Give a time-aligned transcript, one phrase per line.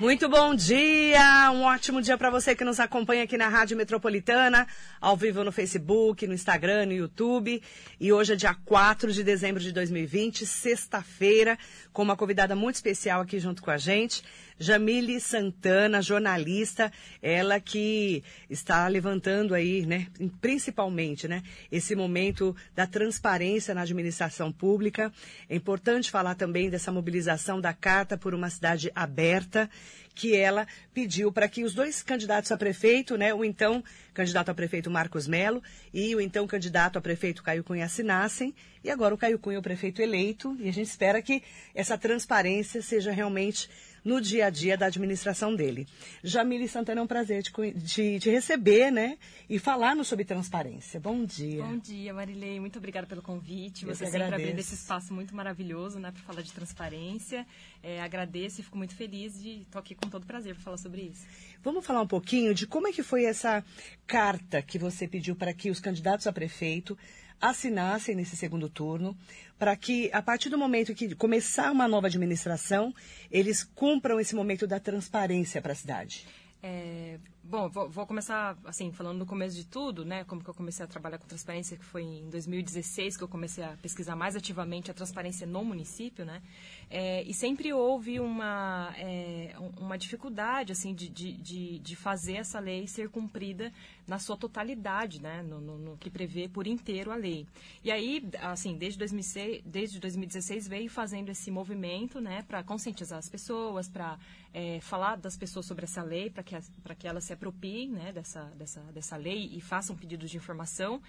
[0.00, 4.66] Muito bom dia, um ótimo dia para você que nos acompanha aqui na Rádio Metropolitana,
[4.98, 7.62] ao vivo no Facebook, no Instagram, no YouTube.
[8.00, 11.58] E hoje é dia 4 de dezembro de 2020, sexta-feira,
[11.92, 14.24] com uma convidada muito especial aqui junto com a gente,
[14.62, 16.92] Jamile Santana, jornalista,
[17.22, 20.06] ela que está levantando aí, né,
[20.38, 21.42] principalmente, né,
[21.72, 25.10] esse momento da transparência na administração pública.
[25.48, 29.70] É importante falar também dessa mobilização da Carta por uma Cidade Aberta,
[30.14, 33.82] que ela pediu para que os dois candidatos a prefeito, né, o então
[34.12, 35.62] candidato a prefeito Marcos Melo
[35.94, 38.54] e o então candidato a prefeito Caio Cunha assinassem,
[38.84, 41.42] e agora o Caio Cunha é o prefeito eleito, e a gente espera que
[41.74, 43.70] essa transparência seja realmente
[44.04, 45.86] no dia a dia da administração dele.
[46.22, 47.52] Jamile Santana, é um prazer te,
[47.84, 49.18] te, te receber, né?
[49.48, 51.00] E falarmos sobre transparência.
[51.00, 51.62] Bom dia.
[51.62, 52.60] Bom dia, Marilei.
[52.60, 53.84] Muito obrigada pelo convite.
[53.84, 54.42] Eu Você sempre agradeço.
[54.48, 57.46] abrindo esse espaço muito maravilhoso, né, para falar de transparência.
[57.82, 61.02] É, agradeço e fico muito feliz de estar aqui com todo prazer para falar sobre
[61.02, 61.26] isso.
[61.62, 63.62] Vamos falar um pouquinho de como é que foi essa
[64.06, 66.96] carta que você pediu para que os candidatos a prefeito
[67.38, 69.16] assinassem nesse segundo turno,
[69.58, 72.94] para que, a partir do momento que começar uma nova administração,
[73.30, 76.26] eles cumpram esse momento da transparência para a cidade.
[76.62, 77.18] É,
[77.50, 80.22] bom, vou, vou, começar assim falando no começo de tudo, né?
[80.24, 83.64] Como que eu comecei a trabalhar com transparência, que foi em 2016 que eu comecei
[83.64, 86.40] a pesquisar mais ativamente a transparência no município, né?
[86.88, 92.86] É, e sempre houve uma é, uma dificuldade assim de, de, de, fazer essa lei
[92.86, 93.72] ser cumprida
[94.06, 95.42] na sua totalidade, né?
[95.42, 97.46] No, no, no, que prevê por inteiro a lei.
[97.82, 102.42] E aí, assim, desde 2006, desde 2016 veio fazendo esse movimento, né?
[102.42, 104.18] Para conscientizar as pessoas, para
[104.54, 108.12] é, falar das pessoas sobre essa lei, para que para que elas se apropiem né,
[108.12, 111.00] dessa, dessa, dessa lei e façam pedidos de informação.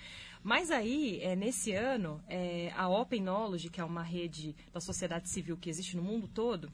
[0.42, 5.30] Mas aí, é, nesse ano, é, a Open Knowledge, que é uma rede da sociedade
[5.30, 6.72] civil que existe no mundo todo,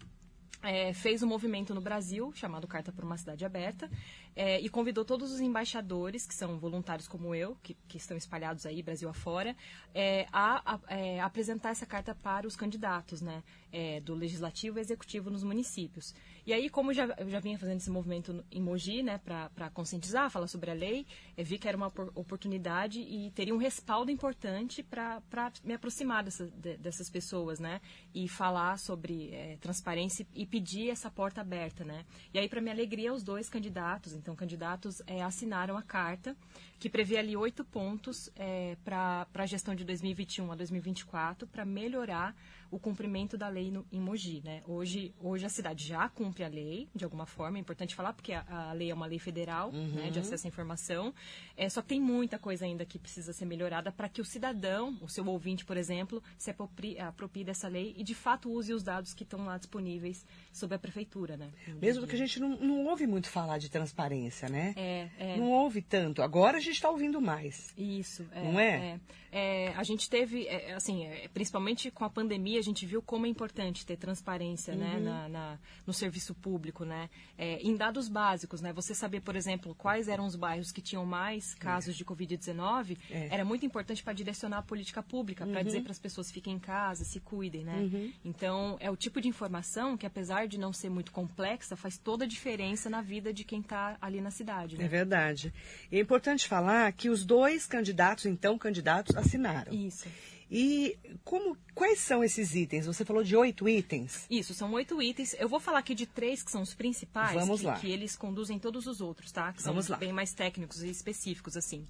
[0.64, 3.90] é, fez um movimento no Brasil chamado Carta por uma Cidade Aberta
[4.36, 8.66] é, e convidou todos os embaixadores, que são voluntários como eu, que, que estão espalhados
[8.66, 9.56] aí Brasil afora,
[9.94, 14.82] é, a, a é, apresentar essa carta para os candidatos né, é, do Legislativo e
[14.82, 16.14] Executivo nos municípios.
[16.48, 20.30] E aí, como já, eu já vinha fazendo esse movimento em Mogi, né, para conscientizar,
[20.32, 21.06] falar sobre a lei,
[21.38, 25.22] vi que era uma oportunidade e teria um respaldo importante para
[25.62, 27.82] me aproximar dessa, de, dessas pessoas né,
[28.16, 32.06] e falar sobre é, transparência e pedir essa porta aberta, né?
[32.34, 36.34] E aí, para minha alegria, os dois candidatos, então, candidatos é, assinaram a carta,
[36.80, 42.34] que prevê ali oito pontos é, para a gestão de 2021 a 2024, para melhorar
[42.72, 44.62] o cumprimento da lei no, em Mogi, né?
[44.68, 48.34] Hoje, hoje a cidade já cumpre a lei, de alguma forma, é importante falar, porque
[48.34, 49.88] a, a lei é uma lei federal, uhum.
[49.94, 51.14] né, de acesso à informação,
[51.56, 54.98] é, só que tem muita coisa ainda que precisa ser melhorada para que o cidadão,
[55.02, 58.84] o seu ouvinte, por exemplo, se aproprie, aproprie dessa lei e, de fato, use os
[58.84, 61.50] dados que estão lá disponíveis sobre a prefeitura, né?
[61.82, 64.74] Mesmo que a gente não, não ouve muito falar de transparência, né?
[64.76, 65.38] É, é.
[65.38, 66.22] Não ouve tanto.
[66.22, 67.74] Agora a gente está ouvindo mais.
[67.78, 68.26] Isso.
[68.32, 68.76] É, não é?
[68.76, 69.00] é?
[69.38, 73.26] É a gente teve, é, assim, é, principalmente com a pandemia, a gente viu como
[73.26, 75.00] é importante ter transparência, né, uhum.
[75.00, 77.10] né, na, na, no serviço público, né?
[77.40, 78.74] em dados básicos, né?
[78.74, 82.98] Você saber, por exemplo, quais eram os bairros que tinham mais casos de Covid-19,
[83.30, 85.64] era muito importante para direcionar a política pública, para uhum.
[85.64, 87.76] dizer para as pessoas fiquem em casa, se cuidem, né?
[87.76, 88.14] Uhum.
[88.26, 92.26] Então, é o tipo de informação que, apesar de não ser muito complexa, faz toda
[92.26, 94.78] a diferença na vida de quem está ali na cidade.
[94.78, 94.86] Né?
[94.86, 95.54] É verdade.
[95.92, 99.74] E é importante falar que os dois candidatos, então candidatos, assinaram.
[99.74, 100.08] Isso.
[100.50, 102.86] E como, quais são esses itens?
[102.86, 104.26] Você falou de oito itens.
[104.30, 105.36] Isso, são oito itens.
[105.38, 107.78] Eu vou falar aqui de três que são os principais, Vamos que, lá.
[107.78, 109.52] que eles conduzem todos os outros, tá?
[109.52, 110.00] Que Vamos são lá.
[110.00, 111.86] bem mais técnicos e específicos, assim.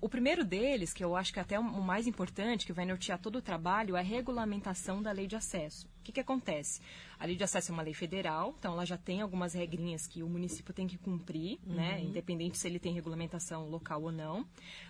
[0.00, 3.18] O primeiro deles, que eu acho que é até o mais importante, que vai nortear
[3.18, 5.88] todo o trabalho, é a regulamentação da lei de acesso.
[6.08, 6.80] O que, que acontece?
[7.18, 10.22] A lei de acesso é uma lei federal, então ela já tem algumas regrinhas que
[10.22, 11.68] o município tem que cumprir, né?
[11.68, 11.74] uhum.
[11.74, 12.00] né?
[12.00, 14.46] Independente se ele tem regulamentação local ou não.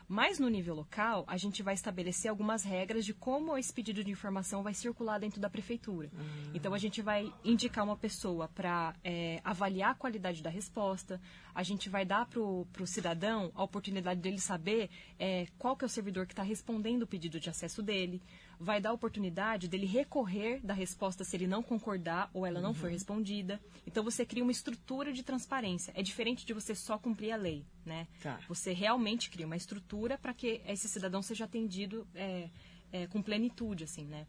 [0.06, 4.12] Mas no nível local, a gente vai estabelecer algumas regras de como esse pedido de
[4.12, 6.08] informação vai circular dentro da prefeitura.
[6.12, 6.52] Uhum.
[6.54, 11.20] Então a gente vai indicar uma pessoa para é, avaliar a qualidade da resposta,
[11.52, 14.88] a gente vai dar para o cidadão a oportunidade dele saber
[15.18, 18.22] é, qual que é o servidor que está respondendo o pedido de acesso dele,
[18.58, 22.70] vai dar a oportunidade dele recorrer da resposta se ele não concordar ou ela não
[22.70, 22.74] uhum.
[22.74, 23.60] for respondida.
[23.86, 25.92] Então você cria uma estrutura de transparência.
[25.94, 28.08] É diferente de você só cumprir a lei, né?
[28.22, 28.40] Tá.
[28.48, 32.50] Você realmente cria uma estrutura para que esse cidadão seja atendido é,
[32.92, 34.26] é, com plenitude, assim, né?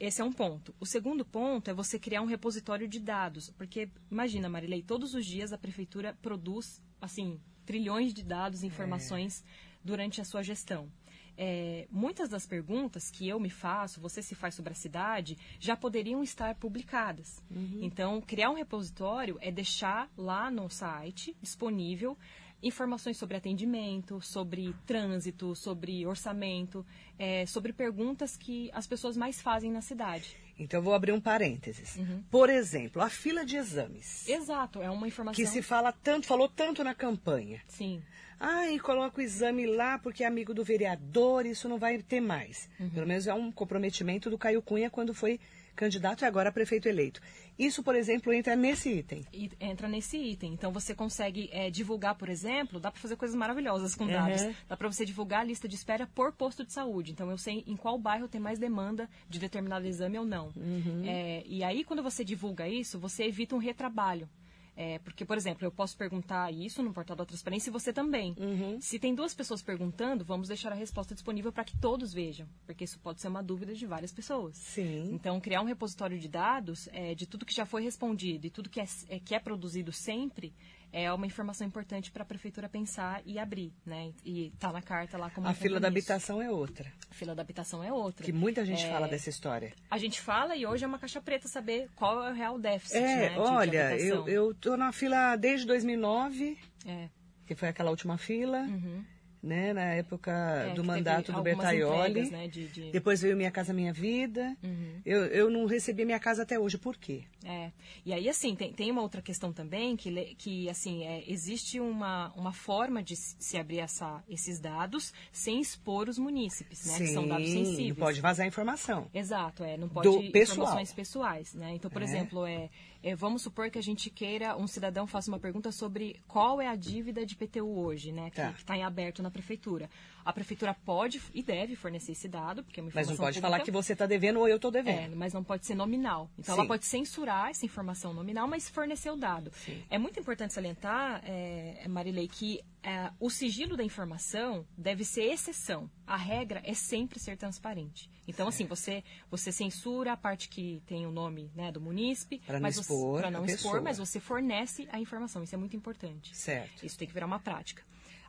[0.00, 0.74] Esse é um ponto.
[0.80, 5.24] O segundo ponto é você criar um repositório de dados, porque imagina, Marilei, todos os
[5.24, 9.78] dias a prefeitura produz assim trilhões de dados, informações é.
[9.84, 10.90] durante a sua gestão.
[11.36, 15.76] É, muitas das perguntas que eu me faço, você se faz sobre a cidade, já
[15.76, 17.42] poderiam estar publicadas.
[17.50, 17.80] Uhum.
[17.82, 22.16] Então, criar um repositório é deixar lá no site disponível
[22.62, 26.86] informações sobre atendimento, sobre trânsito, sobre orçamento,
[27.18, 30.36] é, sobre perguntas que as pessoas mais fazem na cidade.
[30.58, 31.96] Então, eu vou abrir um parênteses.
[31.96, 32.22] Uhum.
[32.30, 34.28] Por exemplo, a fila de exames.
[34.28, 35.34] Exato, é uma informação...
[35.34, 37.60] Que se fala tanto, falou tanto na campanha.
[37.66, 38.02] Sim.
[38.38, 42.20] Ah, e coloca o exame lá porque é amigo do vereador, isso não vai ter
[42.20, 42.68] mais.
[42.78, 42.90] Uhum.
[42.90, 45.38] Pelo menos é um comprometimento do Caio Cunha quando foi
[45.74, 47.20] candidato e agora prefeito eleito.
[47.58, 49.24] Isso, por exemplo, entra nesse item.
[49.60, 50.52] Entra nesse item.
[50.52, 54.42] Então, você consegue é, divulgar, por exemplo, dá para fazer coisas maravilhosas com dados.
[54.42, 54.54] Uhum.
[54.68, 57.12] Dá para você divulgar a lista de espera por posto de saúde.
[57.12, 60.52] Então, eu sei em qual bairro tem mais demanda de determinado exame ou não.
[60.56, 61.02] Uhum.
[61.04, 64.28] É, e aí, quando você divulga isso, você evita um retrabalho.
[64.76, 68.34] É, porque, por exemplo, eu posso perguntar isso no portal da transparência e você também.
[68.38, 68.80] Uhum.
[68.80, 72.84] Se tem duas pessoas perguntando, vamos deixar a resposta disponível para que todos vejam, porque
[72.84, 74.56] isso pode ser uma dúvida de várias pessoas.
[74.56, 75.10] Sim.
[75.12, 78.70] Então, criar um repositório de dados é, de tudo que já foi respondido e tudo
[78.70, 80.54] que é, é que é produzido sempre
[80.92, 84.12] é uma informação importante para a prefeitura pensar e abrir, né?
[84.24, 86.92] E tá na carta lá como A fila da habitação é outra.
[87.10, 88.24] A fila da habitação é outra.
[88.24, 88.90] Que muita gente é...
[88.90, 89.72] fala dessa história.
[89.90, 92.98] A gente fala e hoje é uma caixa preta saber qual é o real déficit,
[92.98, 97.08] é, né, olha, eu, eu tô na fila desde 2009, é.
[97.46, 98.58] que foi aquela última fila.
[98.58, 99.11] Uhum
[99.42, 102.30] né, na época é, do mandato do Bertaioli.
[102.30, 102.90] Né, de, de...
[102.92, 104.56] Depois veio Minha Casa Minha Vida.
[104.62, 105.00] Uhum.
[105.04, 106.78] Eu, eu não recebi minha casa até hoje.
[106.78, 107.24] Por quê?
[107.44, 107.72] É.
[108.06, 112.32] E aí, assim, tem, tem uma outra questão também, que, que assim, é, existe uma,
[112.36, 116.92] uma forma de se abrir essa, esses dados sem expor os munícipes, né?
[116.92, 117.88] Sim, que são dados sensíveis.
[117.88, 119.10] não pode vazar informação.
[119.12, 119.76] Exato, é.
[119.76, 121.26] Não pode do informações pessoal.
[121.32, 121.72] pessoais, né?
[121.74, 122.04] Então, por é.
[122.04, 122.70] exemplo, é,
[123.02, 126.68] é, vamos supor que a gente queira, um cidadão faça uma pergunta sobre qual é
[126.68, 128.30] a dívida de PTU hoje, né?
[128.30, 128.50] Que tá.
[128.50, 129.90] está em aberto na prefeitura.
[130.24, 133.34] A prefeitura pode e deve fornecer esse dado, porque é uma informação Mas não pode
[133.36, 133.50] pública.
[133.50, 135.12] falar que você está devendo ou eu estou devendo.
[135.12, 136.30] É, mas não pode ser nominal.
[136.38, 136.60] Então, Sim.
[136.60, 139.52] ela pode censurar essa informação nominal, mas fornecer o dado.
[139.54, 139.82] Sim.
[139.90, 145.88] É muito importante salientar, é, Marilei, que é, o sigilo da informação deve ser exceção.
[146.06, 148.10] A regra é sempre ser transparente.
[148.26, 152.58] Então, assim, você, você censura a parte que tem o nome né, do munícipe, para
[152.58, 155.42] não expor, para não expor mas você fornece a informação.
[155.42, 156.36] Isso é muito importante.
[156.36, 156.84] Certo.
[156.84, 157.82] Isso tem que virar uma prática.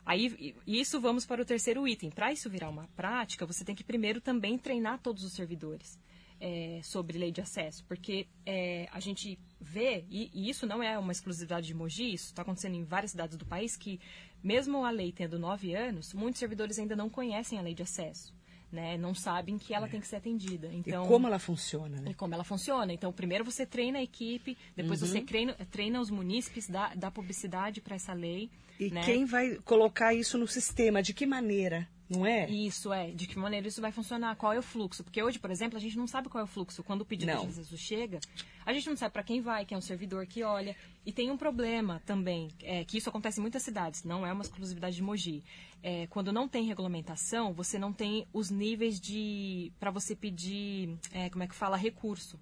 [0.04, 2.10] Aí, isso vamos para o terceiro item.
[2.10, 5.98] Para isso virar uma prática, você tem que primeiro também treinar todos os servidores
[6.40, 10.98] é, sobre lei de acesso, porque é, a gente vê, e, e, isso não é
[10.98, 13.98] uma exclusividade de Mogi, isso está acontecendo em várias cidades do país, que
[14.42, 18.34] mesmo a lei tendo nove anos, muitos servidores ainda não conhecem a lei de acesso
[18.74, 18.98] né?
[18.98, 19.88] Não sabem que ela é.
[19.88, 20.68] tem que ser atendida.
[20.72, 22.10] Então, e como ela funciona, né?
[22.10, 22.92] E como ela funciona.
[22.92, 25.08] Então, primeiro você treina a equipe, depois uhum.
[25.08, 28.50] você treina, treina os munícipes, dá, dá publicidade para essa lei.
[28.78, 29.04] E né?
[29.04, 31.02] quem vai colocar isso no sistema?
[31.02, 31.88] De que maneira?
[32.08, 32.48] Não é?
[32.50, 33.10] Isso, é.
[33.10, 34.36] De que maneira isso vai funcionar?
[34.36, 35.02] Qual é o fluxo?
[35.02, 36.82] Porque hoje, por exemplo, a gente não sabe qual é o fluxo.
[36.82, 37.42] Quando o pedido não.
[37.42, 38.20] de acesso chega,
[38.64, 40.76] a gente não sabe para quem vai, quem é um servidor que olha.
[41.06, 44.42] E tem um problema também, é, que isso acontece em muitas cidades, não é uma
[44.42, 45.42] exclusividade de Mogi.
[45.82, 49.72] É, quando não tem regulamentação, você não tem os níveis de.
[49.78, 52.38] para você pedir, é, como é que fala, recurso.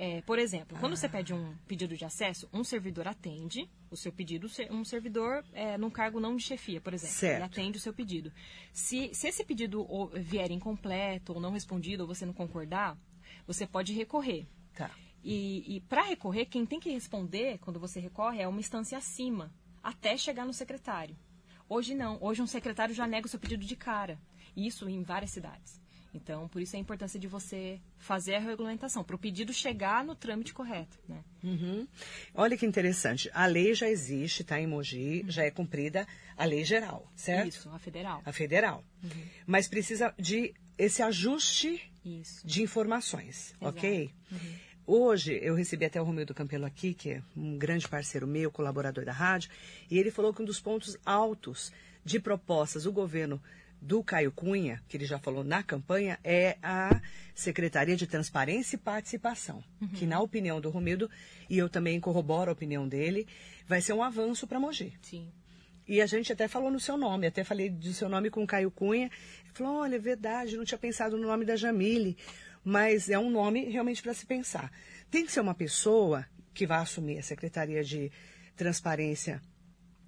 [0.00, 0.96] É, por exemplo, quando ah.
[0.96, 5.76] você pede um pedido de acesso, um servidor atende o seu pedido, um servidor é,
[5.76, 7.16] num cargo não de chefia, por exemplo.
[7.16, 7.34] Certo.
[7.34, 8.32] Ele atende o seu pedido.
[8.72, 9.84] Se, se esse pedido
[10.14, 12.96] vier incompleto ou não respondido, ou você não concordar,
[13.44, 14.46] você pode recorrer.
[14.72, 14.88] Tá.
[15.24, 19.52] E, e para recorrer, quem tem que responder quando você recorre é uma instância acima,
[19.82, 21.16] até chegar no secretário.
[21.68, 22.18] Hoje não.
[22.20, 24.16] Hoje um secretário já nega o seu pedido de cara.
[24.56, 25.80] Isso em várias cidades.
[26.22, 30.14] Então, por isso a importância de você fazer a regulamentação, para o pedido chegar no
[30.14, 30.98] trâmite correto.
[31.08, 31.22] Né?
[31.42, 31.86] Uhum.
[32.34, 33.30] Olha que interessante.
[33.32, 35.30] A lei já existe, está em Mogi, uhum.
[35.30, 36.06] já é cumprida
[36.36, 37.48] a lei geral, certo?
[37.48, 38.22] Isso, a federal.
[38.24, 38.84] A federal.
[39.02, 39.10] Uhum.
[39.46, 42.46] Mas precisa de esse ajuste isso.
[42.46, 43.78] de informações, Exato.
[43.78, 44.10] ok?
[44.30, 44.54] Uhum.
[44.86, 49.04] Hoje, eu recebi até o Romildo Campelo aqui, que é um grande parceiro meu, colaborador
[49.04, 49.50] da rádio,
[49.90, 51.70] e ele falou que um dos pontos altos
[52.04, 53.40] de propostas do governo
[53.80, 57.00] do Caio Cunha, que ele já falou na campanha, é a
[57.34, 59.88] Secretaria de Transparência e Participação, uhum.
[59.88, 61.10] que na opinião do Romildo,
[61.48, 63.26] e eu também corroboro a opinião dele,
[63.66, 64.92] vai ser um avanço para Mogi.
[65.02, 65.30] Sim.
[65.86, 68.46] E a gente até falou no seu nome, até falei do seu nome com o
[68.46, 69.06] Caio Cunha.
[69.06, 72.16] Ele falou, olha, é verdade, não tinha pensado no nome da Jamile,
[72.62, 74.70] mas é um nome realmente para se pensar.
[75.10, 78.12] Tem que ser uma pessoa que vai assumir a Secretaria de
[78.54, 79.40] Transparência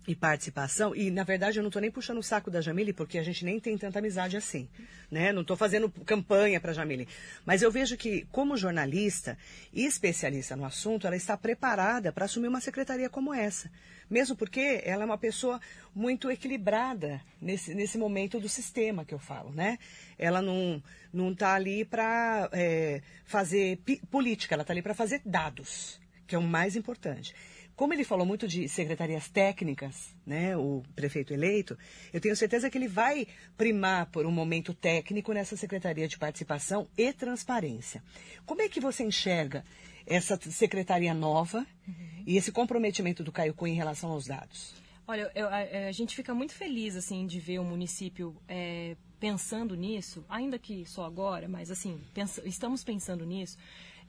[0.08, 3.18] e participação, e na verdade eu não estou nem puxando o saco da Jamile, porque
[3.18, 4.68] a gente nem tem tanta amizade assim,
[5.10, 5.32] né?
[5.32, 7.06] Não estou fazendo campanha para a Jamile.
[7.44, 9.36] Mas eu vejo que, como jornalista
[9.72, 13.70] e especialista no assunto, ela está preparada para assumir uma secretaria como essa.
[14.08, 15.60] Mesmo porque ela é uma pessoa
[15.94, 19.78] muito equilibrada nesse, nesse momento do sistema que eu falo, né?
[20.18, 20.82] Ela não
[21.30, 23.78] está ali para é, fazer
[24.10, 27.34] política, ela está ali para fazer dados, que é o mais importante.
[27.76, 31.78] Como ele falou muito de secretarias técnicas, né, o prefeito eleito,
[32.12, 36.88] eu tenho certeza que ele vai primar por um momento técnico nessa secretaria de participação
[36.96, 38.02] e transparência.
[38.44, 39.64] Como é que você enxerga
[40.06, 42.22] essa secretaria nova uhum.
[42.26, 44.74] e esse comprometimento do Caio Cunha em relação aos dados?
[45.06, 49.74] Olha, eu, a, a, gente fica muito feliz assim de ver o município é, pensando
[49.74, 52.00] nisso, ainda que só agora, mas assim
[52.44, 53.58] estamos pensando nisso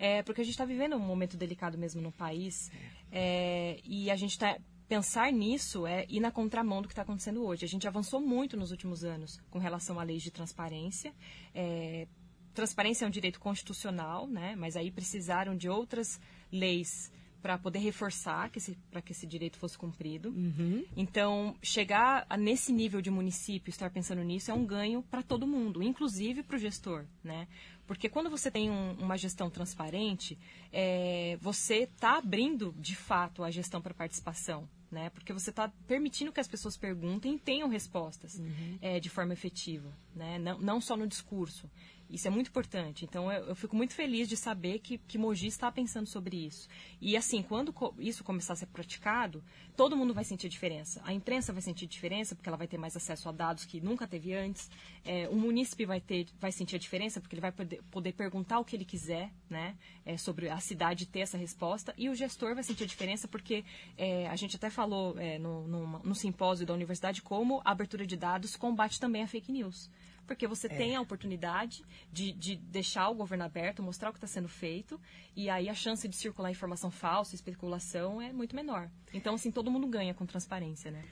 [0.02, 2.72] é, porque a gente está vivendo um momento delicado mesmo no país
[3.12, 4.58] é, e a gente está
[4.90, 7.64] pensar nisso é ir na contramão do que está acontecendo hoje.
[7.64, 11.14] A gente avançou muito nos últimos anos com relação a leis de transparência.
[11.56, 12.08] É,
[12.54, 14.56] transparência é um direito constitucional, né?
[14.58, 16.20] Mas aí precisaram de outras
[16.52, 17.10] leis
[17.42, 18.60] para poder reforçar que
[18.92, 20.30] para que esse direito fosse cumprido.
[20.30, 20.84] Uhum.
[20.96, 25.48] Então, chegar a, nesse nível de município, estar pensando nisso, é um ganho para todo
[25.48, 27.48] mundo, inclusive para o gestor, né?
[27.92, 30.40] Porque quando você tem um, uma gestão transparente,
[30.72, 34.66] é, você está abrindo, de fato, a gestão para participação.
[34.90, 35.10] Né?
[35.10, 38.78] Porque você está permitindo que as pessoas perguntem e tenham respostas uhum.
[38.82, 40.40] é, de forma efetiva, né?
[40.40, 41.70] não, não só no discurso.
[42.12, 43.06] Isso é muito importante.
[43.06, 46.68] Então, eu, eu, fico muito feliz de saber que, que Mogi está pensando sobre isso.
[47.00, 49.42] E, assim, quando co isso começar a ser praticado,
[49.78, 51.02] todo mundo vai sentir diferença.
[51.06, 54.06] A imprensa vai sentir diferença, porque ela vai ter mais acesso a dados que nunca
[54.06, 54.70] teve antes.
[55.06, 58.60] É, o munícipe vai, ter, vai sentir a diferença, porque ele vai poder, poder perguntar
[58.60, 59.78] o que ele quiser, né?
[60.06, 61.94] É, sobre a cidade ter essa resposta.
[61.98, 63.64] E o gestor vai sentir a diferença, porque
[63.98, 68.06] é, a gente até falou é, no, no, no simpósio da universidade como a abertura
[68.06, 69.90] de dados combate também a fake news
[70.32, 70.70] porque você é.
[70.70, 74.98] tem a oportunidade de, de deixar o governo aberto, mostrar o que está sendo feito,
[75.36, 78.90] e aí a chance de circular informação falsa, especulação é muito menor.
[79.14, 81.04] Então, assim, todo mundo ganha com transparência, né?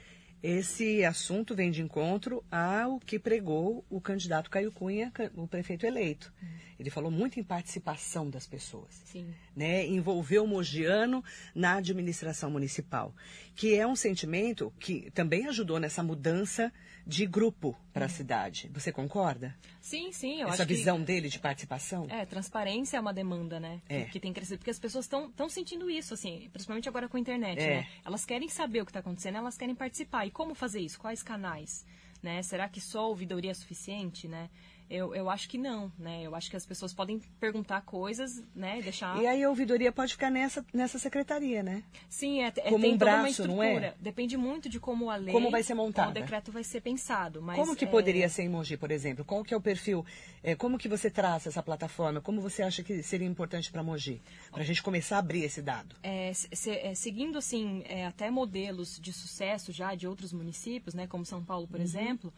[0.42, 6.34] Esse assunto vem de encontro ao que pregou o candidato Caio Cunha, o prefeito eleito.
[6.42, 6.48] Hum.
[6.80, 9.02] Ele falou muito em participação das pessoas.
[9.04, 9.28] Sim.
[9.54, 9.86] Né?
[9.86, 11.22] Envolveu o mogiano
[11.54, 13.14] na administração municipal,
[13.54, 16.72] que é um sentimento que também ajudou nessa mudança
[17.10, 18.10] de grupo para a hum.
[18.10, 18.70] cidade.
[18.72, 19.58] Você concorda?
[19.82, 20.44] Sim, sim.
[20.44, 21.06] Essa visão que...
[21.06, 22.06] dele de participação?
[22.08, 23.82] É, transparência é uma demanda, né?
[23.89, 24.04] É.
[24.04, 24.60] Que, que tem crescido.
[24.60, 27.78] Porque as pessoas estão sentindo isso, assim, principalmente agora com a internet, é.
[27.78, 27.88] né?
[28.06, 30.28] Elas querem saber o que está acontecendo, elas querem participar.
[30.28, 31.00] E como fazer isso?
[31.00, 31.84] Quais canais?
[32.22, 32.44] Né?
[32.44, 34.50] Será que só ouvidoria é suficiente, né?
[34.89, 36.24] Eu, eu acho que não, né?
[36.24, 38.79] Eu acho que as pessoas podem perguntar coisas, né?
[38.79, 39.22] E deixar...
[39.22, 41.84] E aí a ouvidoria pode ficar nessa, nessa secretaria, né?
[42.10, 43.79] Sim, é, é como tem um braço, toda uma estrutura.
[43.79, 43.96] Não é?
[44.00, 45.31] Depende muito de como a lei...
[45.31, 46.10] Como vai ser montada.
[46.10, 47.39] o decreto vai ser pensado.
[47.39, 47.88] Mas, como que é...
[47.88, 49.24] poderia ser em Mogi, por exemplo?
[49.24, 50.03] Qual que é o perfil?
[50.41, 52.19] É, como que você traça essa plataforma?
[52.19, 54.22] Como você acha que seria importante para Mogi?
[54.51, 55.96] Para a gente começar a abrir esse dado.
[56.01, 61.05] É, se, é, seguindo, assim, é, até modelos de sucesso já de outros municípios, né?
[61.05, 61.86] Como São Paulo, por uhum.
[61.86, 62.34] exemplo,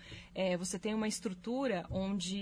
[0.60, 2.41] você tem uma estrutura onde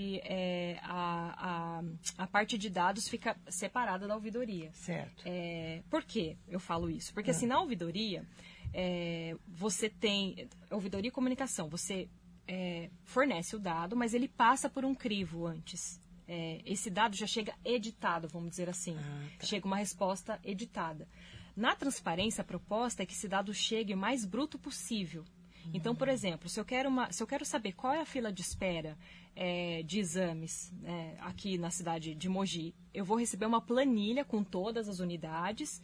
[0.82, 1.80] a,
[2.18, 4.70] a, a, parte de dados fica separada da ouvidoria.
[4.72, 5.22] Certo.
[5.26, 7.12] É, por que eu falo isso?
[7.12, 7.34] Porque, ah.
[7.34, 8.24] assim, na ouvidoria,
[8.72, 10.48] é, você tem...
[10.70, 12.08] Ouvidoria e comunicação, você
[12.46, 16.00] é, fornece o dado, mas ele passa por um crivo antes.
[16.26, 18.96] É, esse dado já chega editado, vamos dizer assim.
[18.98, 19.46] Ah, tá.
[19.46, 21.08] Chega uma resposta editada.
[21.56, 25.24] Na transparência, a proposta é que esse dado chegue o mais bruto possível.
[25.72, 28.32] Então, por exemplo, se eu quero, uma, se eu quero saber qual é a fila
[28.32, 28.96] de espera
[29.36, 34.42] é, de exames é, aqui na cidade de Mogi, eu vou receber uma planilha com
[34.42, 35.80] todas as unidades,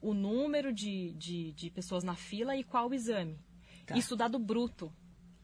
[0.00, 3.38] o número de, de, de pessoas na fila e qual o exame.
[3.86, 3.96] Tá.
[3.96, 4.92] Isso dado bruto.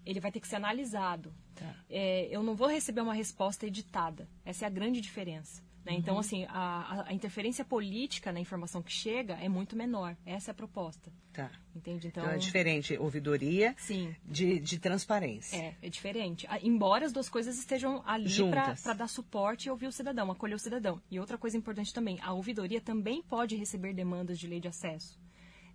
[0.05, 1.35] Ele vai ter que ser analisado.
[1.55, 1.75] Tá.
[1.91, 4.29] É, eu não vou receber uma resposta editada.
[4.45, 5.66] Essa é a grande diferença.
[5.87, 5.95] Né?
[5.95, 6.21] Então, uhum.
[6.21, 10.17] Assim, a, a, interferência política na informação que chega é muito menor.
[10.27, 11.13] Essa é a proposta.
[11.33, 11.49] Tá.
[11.75, 12.09] Entende?
[12.09, 14.13] Então, então é diferente ouvidoria sim.
[14.25, 15.57] De, de transparência.
[15.57, 16.45] É, é diferente.
[16.61, 20.59] Embora as duas coisas estejam ali para dar suporte e ouvir o cidadão, acolher o
[20.59, 21.01] cidadão.
[21.09, 25.17] E outra coisa importante também, a ouvidoria também pode receber demandas de lei de acesso.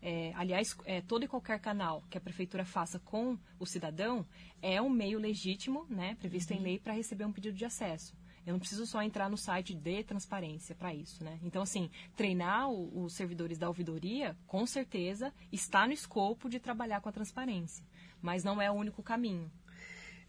[0.01, 4.25] É, aliás, é, todo e qualquer canal que a prefeitura faça com o cidadão
[4.61, 6.59] é um meio legítimo, né, previsto uhum.
[6.59, 8.13] em lei, para receber um pedido de acesso.
[8.45, 11.39] Eu não preciso só entrar no site de transparência para isso, né?
[11.43, 17.01] Então, assim, treinar o, os servidores da ouvidoria, com certeza, está no escopo de trabalhar
[17.01, 17.85] com a transparência.
[18.21, 19.51] Mas não é o único caminho.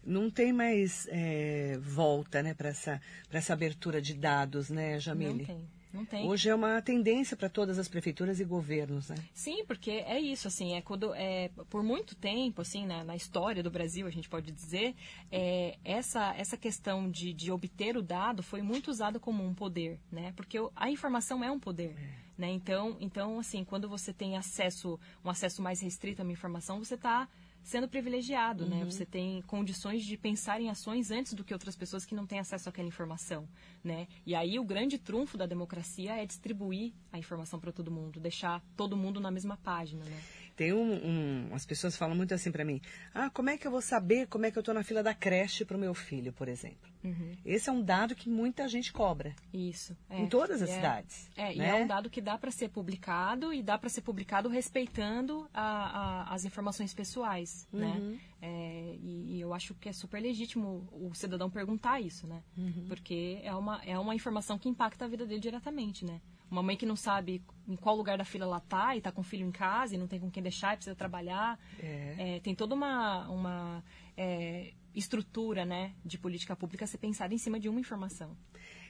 [0.05, 3.01] Não tem mais é, volta, né, para essa,
[3.31, 5.39] essa abertura de dados, né, Jamile?
[5.39, 5.67] Não tem.
[5.93, 6.27] Não tem.
[6.27, 9.15] Hoje é uma tendência para todas as prefeituras e governos, né?
[9.33, 13.61] Sim, porque é isso, assim, é quando é, por muito tempo, assim, na, na história
[13.61, 14.95] do Brasil, a gente pode dizer,
[15.31, 19.99] é, essa, essa questão de, de obter o dado foi muito usada como um poder,
[20.11, 20.33] né?
[20.35, 21.95] Porque a informação é um poder.
[21.97, 22.23] É.
[22.35, 22.49] Né?
[22.51, 26.95] Então, então, assim, quando você tem acesso, um acesso mais restrito a uma informação, você
[26.95, 27.29] está
[27.63, 28.77] sendo privilegiado, né?
[28.77, 28.83] uhum.
[28.83, 28.91] né?
[28.91, 32.39] Você tem condições de pensar em ações antes do que outras pessoas que não têm
[32.39, 33.47] acesso àquela informação,
[33.83, 34.07] né?
[34.25, 38.61] E aí o grande trunfo da democracia é distribuir a informação para todo mundo, deixar
[38.75, 40.21] todo mundo na mesma página, né?
[40.55, 42.79] Tem um, um, as pessoas falam muito assim para mim:
[43.13, 45.13] ah, como é que eu vou saber como é que eu estou na fila da
[45.13, 46.91] creche para o meu filho, por exemplo?
[47.03, 47.35] Uhum.
[47.45, 49.35] Esse é um dado que muita gente cobra.
[49.53, 49.95] Isso.
[50.09, 50.21] É.
[50.21, 51.29] Em todas as é, cidades.
[51.35, 51.55] É, né?
[51.55, 55.49] e é um dado que dá para ser publicado e dá para ser publicado respeitando
[55.53, 57.85] a, a, as informações pessoais, né?
[57.85, 58.11] uhum.
[58.11, 58.19] né?
[58.45, 62.43] É, e, e, eu acho que é super legítimo o cidadão perguntar isso, né?
[62.57, 62.85] Uhum.
[62.89, 66.19] Porque é uma, é uma informação que impacta a vida dele diretamente, né?
[66.53, 69.21] Uma mãe que não sabe em qual lugar da fila ela tá e tá com
[69.21, 71.59] o filho em casa e não tem com quem deixar e precisa trabalhar.
[71.79, 72.35] É.
[72.35, 73.83] É, tem toda uma, uma
[74.15, 78.37] é, estrutura né, de política pública a ser pensada em cima de uma informação.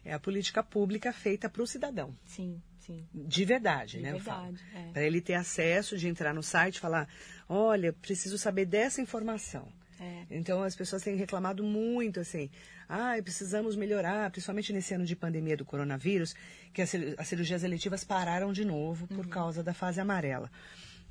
[0.03, 2.13] É a política pública feita para o cidadão.
[2.25, 3.07] Sim, sim.
[3.13, 4.11] De verdade, de né?
[4.11, 4.61] Verdade.
[4.75, 4.91] É.
[4.91, 7.07] Para ele ter acesso de entrar no site e falar:
[7.47, 9.71] olha, preciso saber dessa informação.
[10.01, 10.25] É.
[10.29, 12.49] Então as pessoas têm reclamado muito assim,
[12.93, 16.35] ah, precisamos melhorar, principalmente nesse ano de pandemia do coronavírus,
[16.71, 16.91] que as,
[17.25, 19.31] cirurgias eletivas pararam de novo por uhum.
[19.31, 20.51] causa da fase amarela.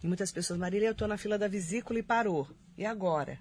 [0.00, 2.48] E muitas pessoas, Marília, eu estou na fila da vesícula e parou.
[2.78, 3.36] E agora?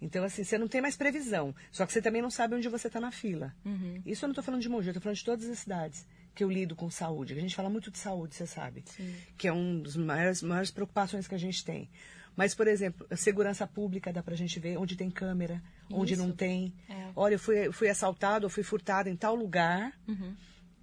[0.00, 1.52] Então, assim, você não tem mais previsão.
[1.72, 3.52] Só que você também não sabe onde você está na fila.
[3.64, 4.00] Uhum.
[4.06, 6.06] Isso eu não estou falando de Mogi, eu estou falando de todas as cidades
[6.36, 7.32] que eu lido com saúde.
[7.32, 8.84] A gente fala muito de saúde, você sabe.
[8.86, 9.12] Sim.
[9.36, 11.88] Que é uma das maiores, maiores preocupações que a gente tem.
[12.36, 16.00] Mas, por exemplo, segurança pública dá para a gente ver onde tem câmera, Isso.
[16.00, 16.72] onde não tem.
[16.88, 17.08] É.
[17.14, 19.92] Olha, eu fui, fui assaltado ou fui furtado em tal lugar.
[20.06, 20.34] Uhum.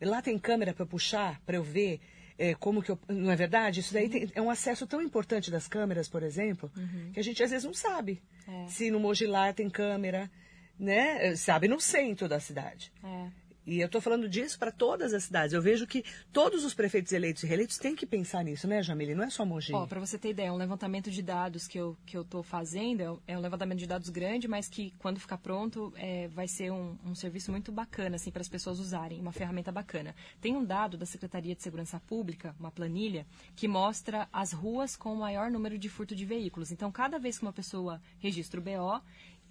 [0.02, 2.02] Lá tem câmera para puxar, para eu ver
[2.38, 3.00] é, como que eu.
[3.08, 3.80] Não é verdade?
[3.80, 4.10] Isso daí uhum.
[4.10, 7.12] tem, é um acesso tão importante das câmeras, por exemplo, uhum.
[7.14, 8.22] que a gente às vezes não sabe.
[8.48, 8.68] É.
[8.68, 10.30] Se no Mogilar tem câmera,
[10.78, 11.36] né?
[11.36, 12.92] Sabe no centro da cidade.
[13.04, 13.28] É.
[13.66, 15.54] E eu estou falando disso para todas as cidades.
[15.54, 19.16] Eu vejo que todos os prefeitos eleitos e reeleitos têm que pensar nisso, né, Jamile?
[19.16, 19.72] Não é só Mogi.
[19.88, 23.38] Para você ter ideia, um levantamento de dados que eu que estou fazendo é, é
[23.38, 27.16] um levantamento de dados grande, mas que quando ficar pronto é, vai ser um, um
[27.16, 30.16] serviço muito bacana assim, para as pessoas usarem, uma ferramenta bacana.
[30.42, 35.14] Tem um dado da Secretaria de Segurança Pública, uma planilha, que mostra as ruas com
[35.14, 36.72] o maior número de furto de veículos.
[36.72, 39.02] Então, cada vez que uma pessoa registra o BO,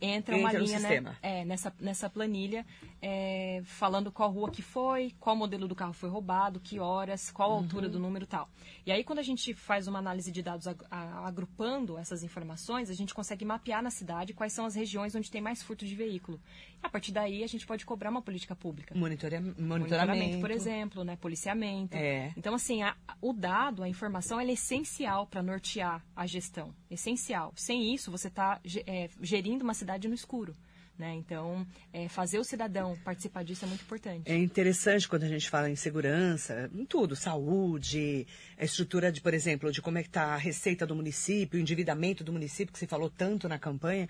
[0.02, 2.66] entra, entra uma linha né, é, nessa, nessa planilha
[3.00, 7.50] é, falando qual rua que foi, qual modelo do carro foi roubado, que horas, qual
[7.50, 7.60] a uhum.
[7.62, 8.48] altura do número tal.
[8.84, 10.78] E aí, quando a gente faz uma análise de dados ag
[11.24, 15.40] agrupando essas informações, a gente consegue mapear na cidade quais são as regiões onde tem
[15.40, 16.40] mais furto de veículo.
[16.82, 18.94] A partir daí, a gente pode cobrar uma política pública.
[18.94, 19.62] Monitoria monitoramento.
[19.62, 20.40] monitoramento.
[20.40, 21.16] por exemplo, né?
[21.16, 21.96] policiamento.
[21.96, 22.32] É.
[22.36, 26.74] Então, assim, a, o dado, a informação, é essencial para nortear a gestão.
[26.90, 27.52] Essencial.
[27.56, 30.54] Sem isso, você está é, gerindo uma cidade no escuro.
[30.98, 31.14] Né?
[31.14, 34.30] Então, é, fazer o cidadão participar disso é muito importante.
[34.30, 38.26] É interessante quando a gente fala em segurança, em tudo, saúde,
[38.58, 41.60] a estrutura de, por exemplo, de como é que está a receita do município, o
[41.60, 44.06] endividamento do município, que se falou tanto na campanha.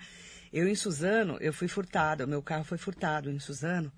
[0.53, 3.91] Eu, em Suzano, eu fui furtado, o meu carro foi furtado em Suzano,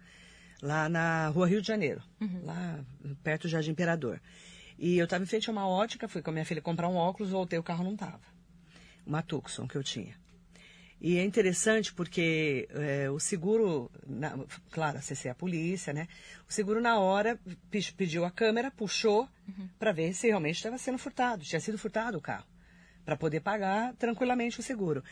[0.62, 2.46] lá na rua Rio de Janeiro, uhum.
[2.46, 2.80] lá
[3.22, 4.22] perto do Jardim Imperador.
[4.80, 6.96] E eu estava em frente a uma ótica, fui com a minha filha comprar um
[6.96, 8.22] óculos, voltei, o carro não estava.
[9.06, 10.16] Uma Tucson que eu tinha.
[11.02, 14.40] E é interessante porque é, o seguro, na,
[14.72, 16.08] claro, acessei a polícia, né?
[16.48, 17.38] O seguro na hora
[17.98, 19.68] pediu a câmera, puxou uhum.
[19.78, 22.48] para ver se realmente estava sendo furtado, tinha sido furtado o carro,
[23.04, 25.04] para poder pagar tranquilamente o seguro.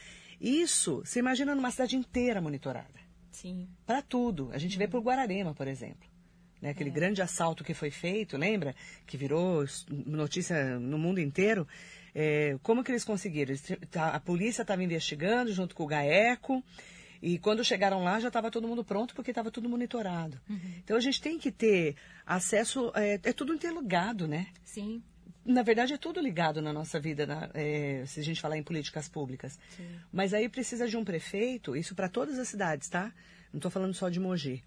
[0.43, 2.99] Isso, você imagina numa cidade inteira monitorada.
[3.31, 3.69] Sim.
[3.85, 4.49] Para tudo.
[4.51, 6.05] A gente vê por Guararema, por exemplo.
[6.61, 6.71] Né?
[6.71, 6.93] Aquele é.
[6.93, 8.75] grande assalto que foi feito, lembra?
[9.05, 11.65] Que virou notícia no mundo inteiro.
[12.13, 13.51] É, como que eles conseguiram?
[13.51, 16.61] Eles, tá, a polícia estava investigando junto com o GAECO.
[17.21, 20.41] E quando chegaram lá, já estava todo mundo pronto, porque estava tudo monitorado.
[20.49, 20.59] Uhum.
[20.83, 22.91] Então, a gente tem que ter acesso...
[22.95, 24.47] É, é tudo interligado, né?
[24.65, 25.01] Sim
[25.45, 28.63] na verdade, é tudo ligado na nossa vida, na, é, se a gente falar em
[28.63, 29.59] políticas públicas.
[29.75, 29.99] Sim.
[30.11, 33.13] Mas aí precisa de um prefeito, isso para todas as cidades, tá?
[33.51, 34.63] Não estou falando só de Mogi.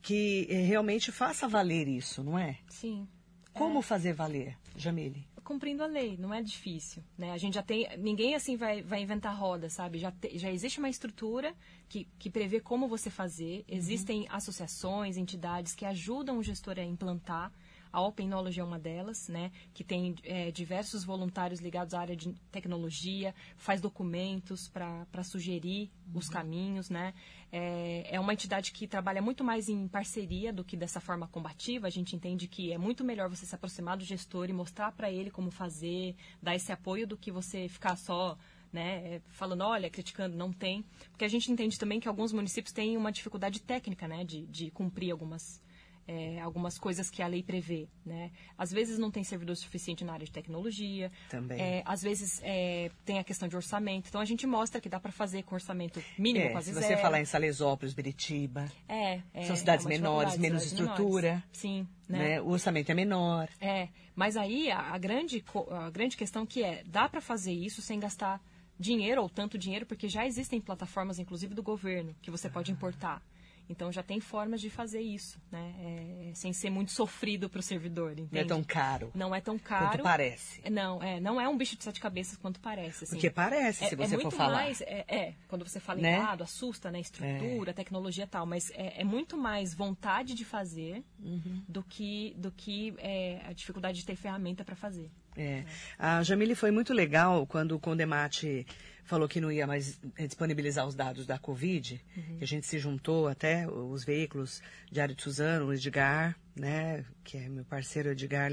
[0.00, 2.58] Que é, realmente faça valer isso, não é?
[2.68, 3.06] Sim.
[3.52, 3.82] Como é.
[3.82, 5.26] fazer valer, Jamile?
[5.44, 7.32] Cumprindo a lei, não é difícil, né?
[7.32, 9.98] A gente já tem, ninguém assim vai, vai inventar roda, sabe?
[9.98, 11.52] Já, te, já existe uma estrutura
[11.88, 13.76] que, que prevê como você fazer, uhum.
[13.76, 14.26] existem uhum.
[14.30, 17.52] associações, entidades que ajudam o gestor a implantar
[17.92, 19.52] A Open Knowledge é uma delas, né?
[19.74, 26.18] Que tem é, diversos voluntários ligados à área de tecnologia, faz documentos para sugerir uhum.
[26.18, 27.12] os caminhos, né?
[27.50, 31.86] É, é uma entidade que trabalha muito mais em parceria do que dessa forma combativa.
[31.86, 35.10] A gente entende que é muito melhor você se aproximar do gestor e mostrar para
[35.10, 38.38] ele como fazer, dar esse apoio do que você ficar só
[38.72, 40.84] né, falando, olha, criticando, não tem.
[41.10, 44.70] Porque a gente entende também que alguns municípios têm uma dificuldade técnica, né, de, de
[44.70, 45.61] cumprir algumas,
[46.06, 48.30] é, algumas coisas que a lei prevê, né?
[48.56, 51.10] Às vezes não tem servidor suficiente na área de tecnologia.
[51.28, 51.60] Também.
[51.60, 54.08] É, às vezes é, tem a questão de orçamento.
[54.08, 56.96] Então a gente mostra que dá para fazer com orçamento mínimo, é, quase se você
[56.96, 61.22] falar em Salesópolis, Biritiba, é, é são cidades menores, menos estrutura.
[61.22, 61.44] Menores.
[61.52, 61.86] Sim.
[62.08, 62.18] Né?
[62.18, 62.40] Né?
[62.40, 63.48] O orçamento é menor.
[63.60, 67.80] É, mas aí a, a grande, a grande questão que é, dá para fazer isso
[67.80, 68.40] sem gastar
[68.78, 73.22] dinheiro ou tanto dinheiro, porque já existem plataformas, inclusive do governo, que você pode importar.
[73.68, 75.74] Então já tem formas de fazer isso, né?
[75.78, 78.12] É, sem ser muito sofrido para o servidor.
[78.12, 78.28] Entende?
[78.32, 79.10] Não é tão caro.
[79.14, 79.88] Não é tão caro.
[79.88, 80.60] Quanto parece.
[80.70, 83.04] Não, é, não é um bicho de sete cabeças quanto parece.
[83.04, 83.14] Assim.
[83.14, 84.54] Porque parece, é, se é você for falar.
[84.54, 86.16] Mais, é, é, quando você fala né?
[86.16, 87.00] em dado, assusta, né?
[87.00, 87.74] Estrutura, É.
[87.74, 88.44] tecnologia e tal.
[88.44, 91.62] Mas é, é muito mais vontade de fazer Uhum.
[91.68, 95.10] do que, do que é, a dificuldade de ter ferramenta para fazer.
[95.36, 95.64] É.
[95.98, 98.66] A Jamile foi muito legal quando o Condemate
[99.04, 102.00] falou que não ia mais eh, disponibilizar os dados da Covid,
[102.38, 107.36] que a gente se juntou até os veículos Diário de Suzano, o Edgar, né, que
[107.36, 108.52] é meu parceiro Edgar,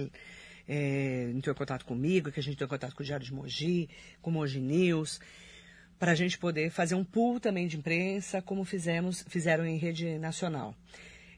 [0.68, 3.34] é, entrou em contato comigo, que a gente entrou em contato com o Diário de
[3.34, 3.90] Mogi,
[4.22, 5.20] com o Mogi News,
[5.98, 10.18] para a gente poder fazer um pool também de imprensa, como fizemos, fizeram em rede
[10.18, 10.76] nacional.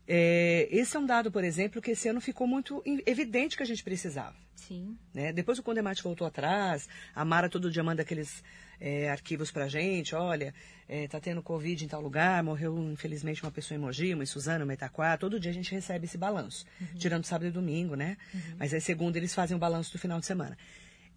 [0.08, 3.66] É, esse é um dado, por exemplo, que esse ano ficou muito evidente que a
[3.66, 4.36] gente precisava.
[4.72, 4.98] Sim.
[5.14, 5.34] Né?
[5.34, 8.42] Depois o Condemate voltou atrás, a Mara todo dia manda aqueles
[8.80, 10.54] é, arquivos pra gente, olha,
[10.88, 14.26] é, tá tendo Covid em tal lugar, morreu infelizmente uma pessoa em Mogi, uma em
[14.26, 16.66] Suzano, uma em Itaquá, todo dia a gente recebe esse balanço,
[16.98, 18.16] tirando sábado e domingo, né?
[18.58, 20.58] Mas aí segunda eles fazem o balanço do final de semana.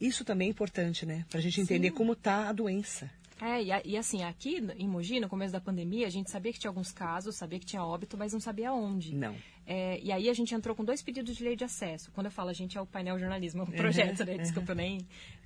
[0.00, 1.24] Isso também é importante, né?
[1.30, 3.08] Pra gente entender como tá a doença.
[3.40, 6.59] É, e, e assim, aqui em Mogi, no começo da pandemia, a gente sabia que
[6.59, 9.14] tinha alguns casos, sabia que tinha óbito, mas não sabia onde.
[9.14, 9.35] Não.
[9.66, 12.11] É, e aí a gente entrou com dois pedidos de lei de acesso.
[12.12, 14.37] Quando eu falo a gente, é o painel jornalismo, é um projeto, né?
[14.37, 14.99] Desculpa, eu nem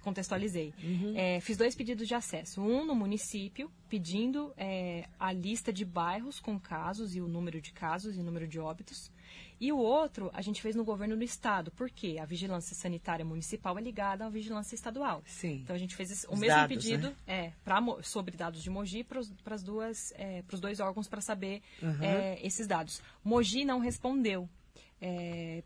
[0.03, 0.75] contextualizei.
[1.15, 2.61] É, fiz dois pedidos de acesso.
[2.61, 7.73] Um no município, pedindo é, a lista de bairros com casos e o número de
[7.73, 9.11] casos e o número de óbitos.
[9.61, 11.71] E o outro a gente fez no governo do estado.
[11.73, 12.19] Por quê?
[12.21, 15.23] A vigilância sanitária municipal é ligada à vigilância estadual.
[15.27, 15.61] Sim.
[15.65, 17.17] Então a gente fez o Os mesmo dados, pedido né?
[17.27, 21.63] é, pra, sobre dados de Mogi para os duas é, pros dois órgãos para saber
[21.83, 22.03] Uhum.
[22.03, 23.03] é, esses dados.
[23.25, 24.49] Mogi não respondeu
[25.01, 25.63] é,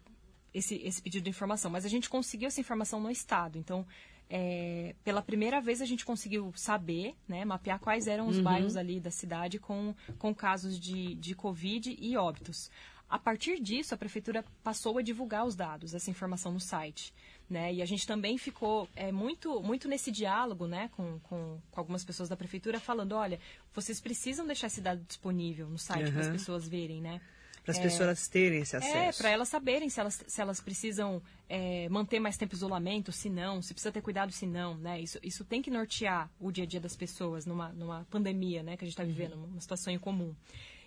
[0.55, 3.59] esse, esse pedido de informação, mas a gente conseguiu essa informação no estado.
[3.59, 3.87] Então,
[4.29, 8.31] é, pela primeira vez a gente conseguiu saber, né, mapear quais eram Uhum.
[8.31, 12.70] os bairros ali da cidade com, com casos de, de Covid e óbitos.
[13.12, 17.12] A partir disso, a prefeitura passou a divulgar os dados, essa informação no site.
[17.48, 17.75] Né?
[17.75, 22.03] E a gente também ficou é, muito, muito nesse diálogo né, com, com, com algumas
[22.07, 23.38] pessoas da prefeitura, falando: olha,
[23.75, 27.20] vocês precisam deixar esse dado disponível no site para as pessoas verem, né?
[27.62, 29.18] Para as pessoas terem esse É, acesso.
[29.18, 33.61] para elas saberem se elas, se elas precisam é, manter mais tempo isolamento, se não,
[33.61, 34.98] se precisa ter cuidado, se não, né?
[35.03, 38.75] Isso, isso tem que nortear o dia a dia das pessoas numa, numa pandemia, né?
[38.75, 40.35] Que a gente está vivendo, uma situação incomum.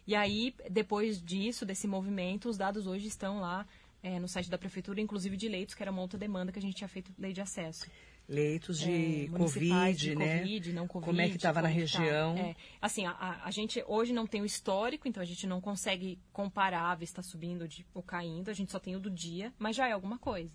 [0.07, 3.65] E aí, depois disso, desse movimento, os dados hoje estão lá
[4.03, 6.61] é, no site da prefeitura, inclusive de leitos, que era uma outra demanda que a
[6.61, 7.87] gente tinha feito lei de acesso.
[8.27, 10.39] Leitos de É, Covid, de né?
[10.39, 11.05] Covid, não Covid.
[11.05, 11.73] Como é que estava na tá.
[11.73, 12.35] região?
[12.37, 16.17] É, assim, a- a, gente hoje não tem o histórico, então a gente não consegue
[16.33, 18.49] comparar, se está subindo ou caindo.
[18.49, 20.53] A gente só tem o do dia, mas já é alguma coisa.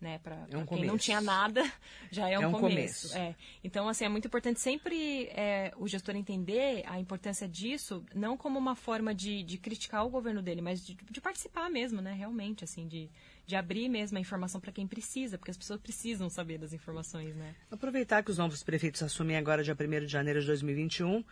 [0.00, 1.60] Né, para É um quem não tinha nada,
[2.12, 3.08] já é um, É um começo.
[3.08, 3.18] começo.
[3.18, 3.34] É.
[3.64, 8.56] Então, assim, é muito importante sempre é, o gestor entender a importância disso, não como
[8.60, 12.12] uma forma de, de criticar o governo dele, mas de, de participar mesmo, né?
[12.12, 13.10] Realmente, assim, de,
[13.44, 17.34] de abrir mesmo a informação para quem precisa, porque as pessoas precisam saber das informações,
[17.34, 17.56] né?
[17.68, 21.24] Aproveitar que os novos prefeitos assumem agora dia 1 de janeiro de 2021,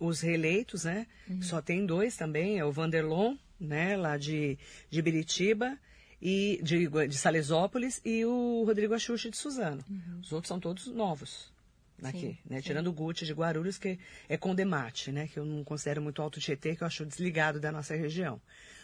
[0.00, 1.06] os reeleitos, né?
[1.42, 4.58] Só tem dois também, é o Vanderlon, né, lá de,
[4.90, 5.78] de Biritiba,
[6.20, 9.84] e de, de Salesópolis, e o Rodrigo Axuxa de Suzano.
[10.22, 11.54] Os outros são todos novos
[12.02, 12.56] aqui, Sim, né?
[12.56, 12.62] sim.
[12.62, 13.98] Tirando o Guti de Guarulhos, que
[14.28, 15.28] é Condemate, né?
[15.28, 18.40] Que eu não considero muito alto Tietê, que eu acho desligado da nossa região.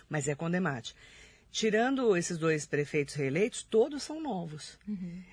[0.08, 0.94] Mas é Condemate.
[1.50, 4.78] Tirando esses dois prefeitos reeleitos, todos são novos.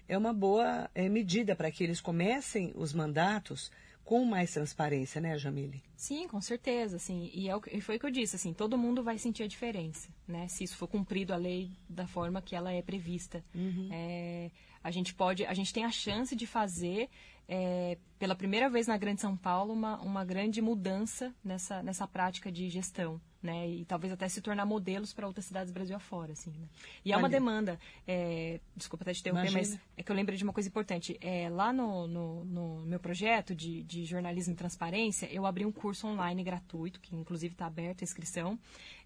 [0.08, 3.72] É uma boa é, medida para que eles comecem os mandatos
[4.10, 5.84] com mais transparência, né, Jamile?
[5.96, 8.54] Sim, com certeza, assim, e, é o que- e foi o que eu disse, assim,
[8.54, 12.42] todo mundo vai sentir a diferença, né, se isso for cumprido a lei da forma
[12.42, 13.44] que ela é prevista.
[13.92, 14.50] É,
[14.84, 17.08] a gente pode, a gente tem a chance de fazer
[17.52, 22.52] é, pela primeira vez na Grande São Paulo, uma, uma grande mudança nessa, nessa prática
[22.52, 23.20] de gestão.
[23.42, 26.68] Né, e talvez até se tornar modelos para outras cidades do Brasil afora, assim, né?
[27.06, 29.78] E é uma demanda, é, desculpa até te interromper, Imagina.
[29.78, 31.18] mas é que eu lembrei de uma coisa importante.
[31.22, 35.72] É, lá no, no, no meu projeto de, de, jornalismo e transparência, eu abri um
[35.72, 38.60] curso online gratuito, que inclusive está aberto a inscrição,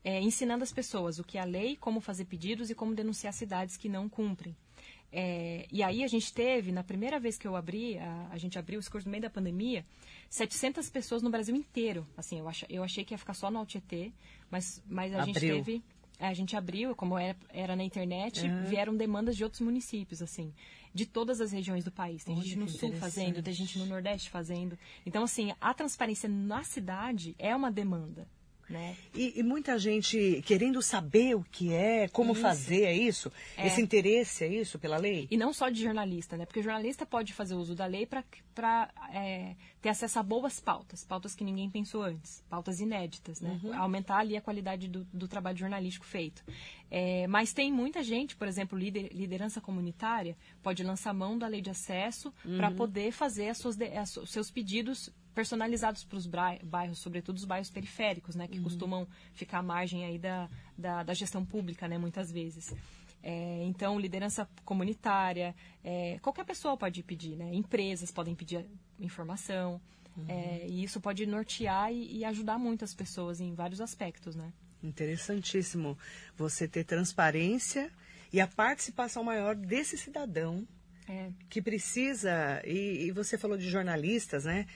[0.04, 3.34] é, ensinando as pessoas o que é a lei, como fazer pedidos e como denunciar
[3.34, 4.58] cidades que não cumprem.
[5.16, 8.58] É, e aí a gente teve, na primeira vez que eu abri, a, a gente
[8.58, 9.86] abriu os cursos no meio da pandemia,
[10.28, 12.08] 700 pessoas no Brasil inteiro.
[12.18, 14.12] Assim, eu, ach, eu achei que ia ficar só no Altietê,
[14.50, 15.34] mas, mas a abriu.
[15.34, 15.84] gente teve...
[16.20, 18.64] A gente abriu, como era, era na internet, uhum.
[18.64, 20.54] vieram demandas de outros municípios, assim,
[20.94, 22.24] de todas as regiões do país.
[22.24, 24.78] Tem Olha, gente no sul fazendo, tem gente no nordeste fazendo.
[25.06, 28.26] Então, assim, a transparência na cidade é uma demanda.
[28.70, 28.96] Né?
[29.14, 32.42] E, e, muita gente querendo saber o que é, como isso.
[32.42, 33.32] fazer, é isso?
[33.58, 33.68] É.
[33.68, 35.28] Esse interesse, é isso, pela lei?
[35.30, 36.46] E não só de jornalista, né?
[36.46, 41.04] Porque o jornalista pode fazer uso da lei para é, ter acesso a boas pautas,
[41.04, 43.60] pautas que ninguém pensou antes, pautas inéditas, né?
[43.64, 43.78] Uhum.
[43.78, 46.44] Aumentar ali a qualidade do, do trabalho jornalístico feito.
[46.90, 51.62] É, mas tem muita gente, por exemplo, líder, liderança comunitária, pode lançar mão da lei
[51.62, 52.58] de acesso uhum.
[52.58, 53.78] para poder fazer as suas,
[54.22, 58.64] os seus pedidos personalizados para os bairros, sobretudo os bairros periféricos, né, que uhum.
[58.64, 62.74] costumam ficar à margem aí da, da, da gestão pública, né, muitas vezes.
[63.24, 67.54] É, então, liderança comunitária, é, qualquer pessoa pode pedir, né?
[67.54, 68.66] Empresas podem pedir
[69.00, 69.80] informação,
[70.18, 70.26] uhum.
[70.28, 74.52] é, e isso pode nortear e, e, ajudar muito as pessoas em vários aspectos, né?
[74.84, 75.98] Interessantíssimo
[76.36, 77.90] você ter transparência
[78.34, 80.68] e a participação maior desse cidadão
[81.08, 81.30] é.
[81.50, 84.68] que precisa, e, e, você falou de jornalistas, né?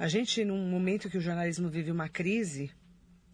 [0.00, 2.70] A gente, num momento que o jornalismo vive uma crise,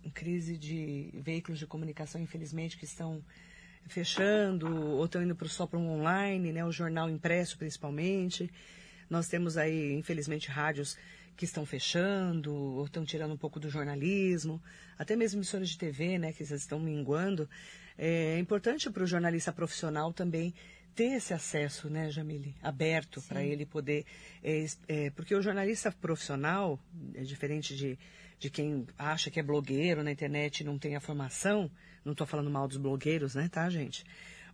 [0.03, 3.23] uma crise de veículos de comunicação, infelizmente, que estão
[3.87, 6.65] fechando ou estão indo pro, só para um online, né?
[6.65, 8.51] O jornal impresso, principalmente.
[9.09, 10.99] Nós temos aí, infelizmente, rádios
[11.37, 14.61] que estão fechando ou estão tirando um pouco do jornalismo,
[14.99, 17.49] até mesmo emissoras de TV, né, que estão minguando.
[17.97, 20.53] É importante para o jornalista profissional também
[20.97, 24.07] ter esse acesso, né, Jamile, aberto para ele poder.
[24.43, 26.81] É, é, porque o jornalista profissional,
[27.15, 27.99] é diferente de,
[28.39, 31.71] de quem acha que é blogueiro na internet e não tem a formação,
[32.03, 34.05] não estou falando mal dos blogueiros, né, tá, gente?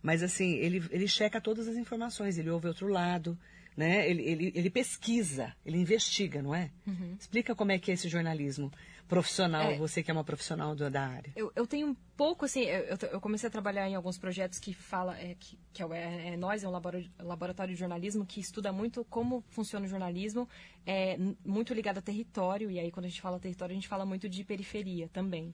[0.01, 3.39] Mas assim, ele, ele checa todas as informações, ele ouve outro lado,
[3.75, 4.07] né?
[4.07, 6.69] Ele, ele, ele pesquisa, ele investiga, não é?
[6.85, 7.15] Uhum.
[7.17, 8.69] Explica como é que é esse jornalismo
[9.07, 11.31] profissional, é, você que é uma profissional do, da área?
[11.35, 14.73] Eu, eu tenho um pouco, assim, eu, eu, comecei a trabalhar em alguns projetos que
[14.73, 16.71] fala, é, que, que é, é, é Nós, é um
[17.19, 20.47] laboratório de jornalismo que estuda muito como funciona o jornalismo,
[20.85, 24.05] é, muito ligado a território, e aí quando a gente fala território, a gente fala
[24.05, 25.53] muito de periferia também.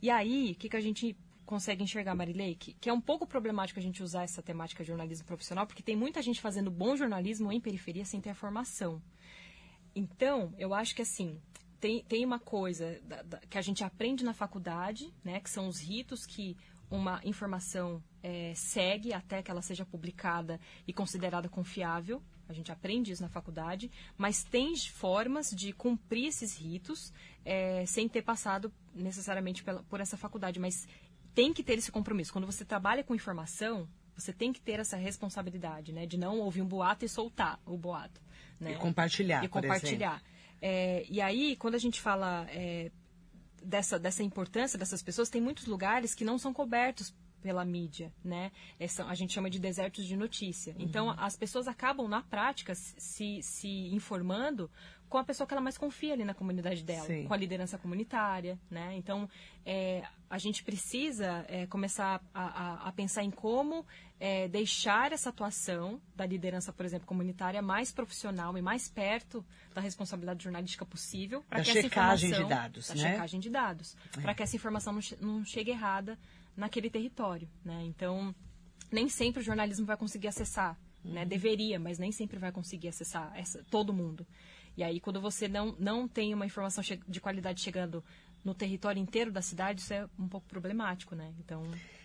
[0.00, 1.16] E aí, o que, que a gente
[1.48, 4.88] consegue enxergar, Marilei, que, que, é um pouco problemático a gente usar essa temática de
[4.88, 9.00] jornalismo profissional, porque tem muita gente fazendo bom jornalismo em periferia sem ter a formação.
[9.94, 11.40] Então, eu acho que assim,
[11.80, 15.68] tem, tem uma coisa da, da, que a gente aprende na faculdade, né, que são
[15.68, 16.56] os ritos que
[16.90, 22.22] uma informação é, segue até que ela seja publicada e considerada confiável.
[22.48, 27.12] A gente aprende isso na faculdade, mas tem formas de cumprir esses ritos
[27.44, 30.58] é, sem ter passado necessariamente pela, por essa faculdade.
[30.58, 30.88] Mas
[31.34, 32.32] tem que ter esse compromisso.
[32.32, 33.86] Quando você trabalha com informação,
[34.16, 36.06] você tem que ter essa responsabilidade, né?
[36.06, 38.20] De não ouvir um boato e soltar o boato.
[38.58, 38.72] Né?
[38.72, 39.44] E compartilhar.
[39.44, 40.22] E compartilhar.
[40.60, 42.90] É, e aí, quando a gente fala é,
[43.62, 48.50] dessa, dessa importância dessas pessoas, tem muitos lugares que não são cobertos pela mídia, né?
[48.78, 50.74] Essa, a gente chama de desertos de notícia.
[50.74, 50.82] Uhum.
[50.82, 54.70] Então, as pessoas acabam, na prática, se, se informando
[55.08, 57.24] com a pessoa que ela mais confia ali na comunidade dela, Sim.
[57.24, 58.94] com a liderança comunitária, né?
[58.96, 59.28] Então,
[59.64, 63.84] é, a gente precisa é, começar a, a, a, pensar em como
[64.20, 69.80] é, deixar essa atuação da liderança, por exemplo, comunitária mais profissional e mais perto da
[69.80, 73.12] responsabilidade jornalística possível para que essa informação de dados, da né?
[73.12, 74.20] checagem de dados, é.
[74.20, 76.18] para que essa informação não, não chegue errada
[76.56, 77.82] naquele território, né?
[77.84, 78.34] Então,
[78.92, 81.10] nem sempre o jornalismo vai conseguir acessar, né?
[81.10, 81.14] uhum.
[81.14, 81.24] né?
[81.24, 84.26] Deveria, mas nem sempre vai conseguir acessar essa, todo mundo.
[84.76, 88.04] E aí, quando você não, não tem uma informação de qualidade chegando
[88.44, 91.32] no território inteiro da cidade, isso é um pouco problemático, né?
[91.38, 91.62] Então...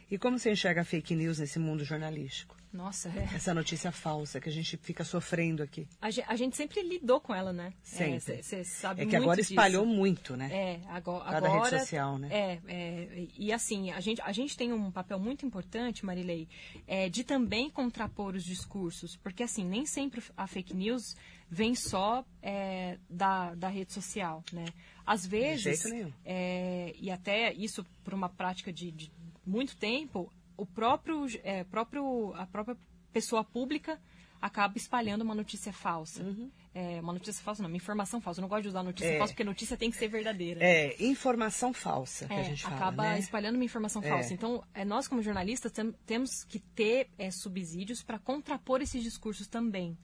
[0.10, 2.56] E como você enxerga fake news nesse mundo jornalístico?
[2.74, 3.36] Nossa, é.
[3.36, 5.88] Essa notícia falsa que a gente fica sofrendo aqui.
[6.02, 7.72] A gente, a gente sempre lidou com ela, né?
[7.84, 8.42] Sempre.
[8.42, 9.54] Você é, sabe É que agora disso.
[9.54, 10.50] espalhou muito, né?
[10.52, 11.26] É, agora.
[11.26, 12.30] Cada agora, rede social, né?
[12.32, 16.48] É, é, e assim, a gente, a gente tem um papel muito importante, Marilei,
[16.88, 19.16] é, de também contrapor os discursos.
[19.18, 21.16] Porque assim, nem sempre a fake news
[21.48, 24.66] vem só é, da, da rede social, né?
[25.06, 25.84] Às vezes,
[26.26, 29.12] é, e até isso por uma prática de, de
[29.46, 32.78] muito tempo, o próprio, é, próprio, a própria
[33.12, 34.00] pessoa pública
[34.42, 36.22] acaba espalhando uma notícia falsa.
[36.24, 36.52] Uhum.
[36.76, 38.40] é, uma notícia falsa, não, uma informação falsa.
[38.40, 39.18] Eu não gosto de usar notícia É.
[39.20, 40.60] falsa porque notícia tem que ser verdadeira.
[40.64, 43.20] É, informação falsa que a É, gente fala, acaba né?
[43.20, 44.10] espalhando uma informação É.
[44.10, 44.34] falsa.
[44.34, 49.48] Então, é, nós como jornalistas tem- temos que ter é, subsídios para contrapor esses discursos
[49.48, 49.96] também.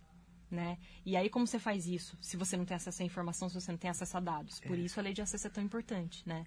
[0.52, 0.78] Né?
[1.06, 2.18] E aí, como você faz isso?
[2.20, 4.60] Se você não tem acesso à informação, se você não tem acesso a dados.
[4.60, 6.24] Por isso a lei de acesso é tão importante.
[6.26, 6.44] Né?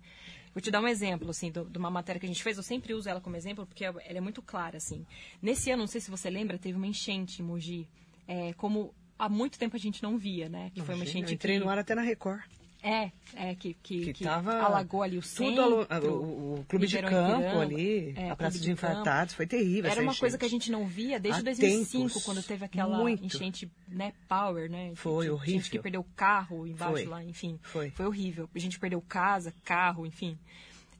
[0.53, 2.57] Vou te dar um exemplo assim, do- de uma matéria que a gente fez.
[2.57, 4.77] Eu sempre uso ela como exemplo porque ela é muito clara.
[4.79, 5.07] Assim.
[5.41, 7.89] Nesse ano, não sei se você lembra, teve uma enchente em Mogi.
[8.27, 10.71] é, como há muito tempo a gente não via, né?
[10.75, 11.65] Que foi uma enchente eu entrei que...
[11.65, 12.43] no ar até na Record.
[12.85, 15.63] É, é que, que, Que que alagou ali o Tudo centro.
[15.63, 18.73] alu- o, o- clube de campo Ipiranga, ali, é, a Praça de de.
[18.73, 22.25] Infartados, foi terrível Era uma coisa que a gente não via desde Há 2005, tempos,
[22.25, 23.25] quando teve aquela muito.
[23.25, 24.93] enchente, né, power, né?
[24.97, 25.71] Foi Gente horrível.
[25.71, 27.05] que perdeu carro embaixo Foi.
[27.05, 27.57] lá, enfim.
[27.63, 27.93] Foi.
[28.01, 28.51] horrível.
[28.53, 30.37] A gente perdeu casa, carro, enfim.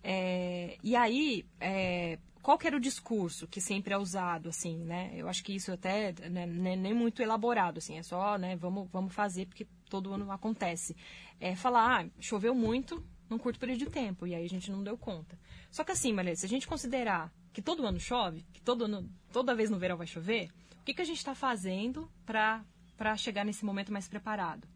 [0.05, 5.13] É, e aí, é, qual que era o discurso que sempre é usado, assim, né?
[5.17, 8.89] Eu acho que isso até né, nem nem muito elaborado, assim, é só, né, vamos,
[8.93, 10.97] vamos fazer porque todo ano acontece.
[11.39, 14.83] É falar, ah, choveu muito num curto período de tempo, e aí a gente não
[14.83, 15.39] deu conta.
[15.71, 19.07] Só que assim, Maria, se a gente considerar que todo ano chove, que todo ano,
[19.31, 20.51] toda vez no verão vai chover,
[20.81, 24.67] o que, que a gente está fazendo para chegar nesse momento mais preparado?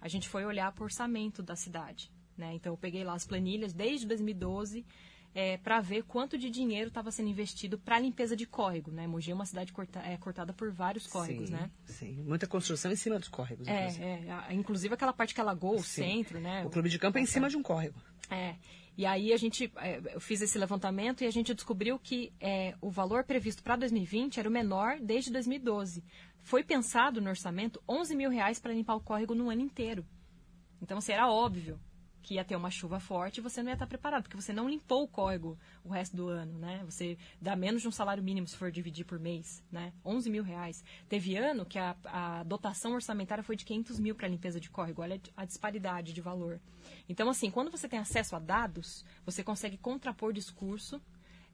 [0.00, 2.10] A gente foi olhar para o orçamento da cidade.
[2.36, 2.54] Né?
[2.54, 4.84] Então, eu peguei lá as planilhas desde 2012
[5.62, 8.90] para ver quanto de dinheiro estava sendo investido para limpeza de córrego.
[8.90, 9.06] Né?
[9.06, 11.48] Mogi é uma cidade corta, é, cortada por vários córregos.
[11.48, 11.70] sim, né?
[11.86, 13.66] sim, muita construção em cima dos córregos.
[13.66, 14.04] inclusive.
[14.04, 16.02] É, é, a- inclusive aquela parte que alagou o Sim.
[16.02, 16.38] centro.
[16.40, 16.64] Né?
[16.64, 18.00] O clube de campo é em cima de um córrego.
[18.30, 18.54] É.
[18.96, 22.76] E aí a gente, é, eu fiz esse levantamento e a gente descobriu que é,
[22.80, 26.04] o valor previsto para 2020 era o menor desde 2012.
[26.42, 30.06] Foi pensado no orçamento 11 mil reais para limpar o córrego no ano inteiro.
[30.80, 31.80] Então, assim, era óbvio
[32.24, 35.04] que ia ter uma chuva forte você não ia estar preparado, porque você não limpou
[35.04, 36.82] o córrego o resto do ano, né?
[36.86, 39.92] Você dá menos de um salário mínimo se for dividir por mês, né?
[40.04, 40.82] 11 mil reais.
[41.08, 45.02] Teve ano que a, a dotação orçamentária foi de 500 mil para limpeza de córrego.
[45.02, 46.58] Olha a disparidade de valor.
[47.08, 51.00] Então, assim, quando você tem acesso a dados, você consegue contrapor discurso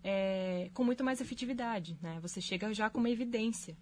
[0.04, 2.18] é, com muito mais efetividade, né?
[2.20, 3.76] Você chega já com uma evidência.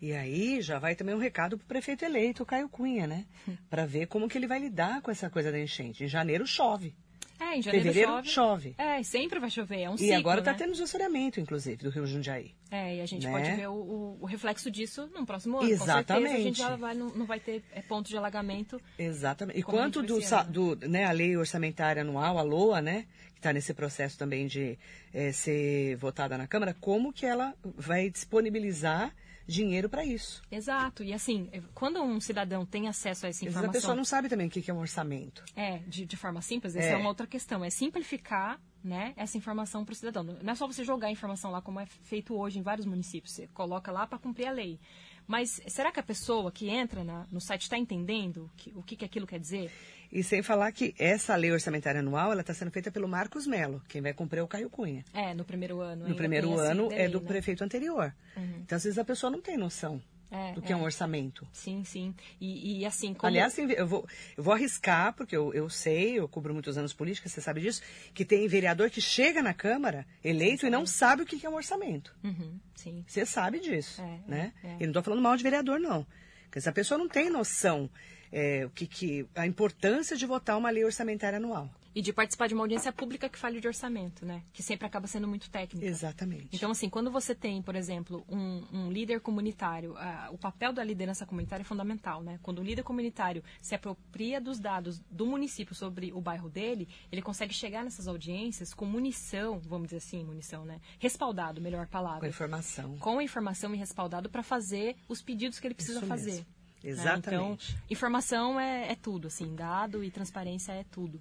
[0.00, 3.24] E aí já vai também um recado para o prefeito eleito, Caio Cunha, né?
[3.68, 6.04] Para ver como que ele vai lidar com essa coisa da enchente.
[6.04, 6.94] Em janeiro chove.
[7.40, 8.28] É, em janeiro Fevereiro chove.
[8.28, 8.74] chove.
[8.78, 10.58] É, sempre vai chover, é um E ciclo, agora está né?
[10.58, 12.52] tendo desassoreamento, inclusive, do Rio Jundiaí.
[12.68, 13.32] É, e a gente né?
[13.32, 15.68] pode ver o, o- reflexo disso no próximo ano.
[15.68, 16.06] Com Exatamente.
[16.06, 18.80] certeza a gente já vai, não, não vai ter é, ponto de alagamento.
[18.98, 19.56] Exatamente.
[19.58, 20.26] E quanto do, né?
[20.50, 24.76] do né, a lei orçamentária anual, a LOA, né, que está nesse processo também de
[25.14, 29.14] eh, ser votada na Câmara, como que ela vai disponibilizar
[29.48, 30.42] dinheiro para isso?
[30.50, 31.02] Exato.
[31.02, 33.72] E assim, é, quando um cidadão tem acesso a essa Às vezes a informação.
[33.72, 35.42] pessoa não sabe também o que é um orçamento.
[35.56, 36.92] É, de, de forma simples, essa É.
[36.92, 36.96] é.
[36.96, 37.64] uma outra questão.
[37.64, 40.22] É simplificar né, essa informação para o cidadão.
[40.22, 43.32] Não é só você jogar a informação lá, como é feito hoje em vários municípios.
[43.34, 44.78] Você coloca lá para cumprir a lei.
[45.26, 48.82] Mas será que a pessoa que entra na- no site está entendendo o que, o
[48.82, 49.70] que, que aquilo quer dizer?
[50.10, 53.82] E sem falar que essa lei orçamentária anual, ela está sendo feita pelo Marcos Melo.
[53.88, 55.04] Quem vai cumprir é o Caio Cunha.
[55.12, 56.08] É, no primeiro ano.
[56.08, 57.26] No primeiro ano é do né?
[57.26, 58.14] prefeito anterior.
[58.36, 60.76] Então, às vezes a pessoa não tem noção É, do que é, é.
[60.76, 61.46] um orçamento.
[61.52, 62.14] Sim, sim.
[62.40, 63.28] E, e assim, como...
[63.28, 67.28] Aliás, eu vou, eu vou arriscar, porque eu, eu sei, eu cubro muitos anos política,
[67.28, 67.82] você sabe disso,
[68.14, 71.50] que tem vereador que chega na Câmara, eleito, e não sabe o que que é
[71.50, 72.14] um orçamento.
[72.24, 73.04] Uhum, sim.
[73.06, 74.52] Você sabe disso, É, né?
[74.64, 74.76] é, é.
[74.80, 76.06] E não estou falando mal de vereador, não.
[76.44, 77.90] Porque essa pessoa não tem noção
[78.32, 81.70] é, o que, que, a importância de votar uma lei orçamentária anual.
[81.94, 84.42] E de participar de uma audiência pública que fale de orçamento, né?
[84.52, 85.84] Que sempre acaba sendo muito técnica.
[85.84, 86.48] Exatamente.
[86.52, 89.96] Então, assim, quando você tem, por exemplo, um, um líder comunitário,
[90.30, 92.38] o papel da liderança comunitária é fundamental, né?
[92.40, 97.22] Quando o líder comunitário se apropria dos dados do município sobre o bairro dele, ele
[97.22, 100.80] consegue chegar nessas audiências com munição, vamos dizer assim, munição, né?
[101.00, 102.26] Respaldado, melhor com palavra.
[102.26, 102.96] a informação.
[102.98, 106.30] Com informação e respaldado para fazer os pedidos que ele precisa Isso fazer.
[106.30, 106.57] mesmo.
[106.82, 106.90] Né?
[106.90, 107.72] Exatamente.
[107.72, 111.20] Então, informação é, é tudo, assim, dado e transparência é tudo.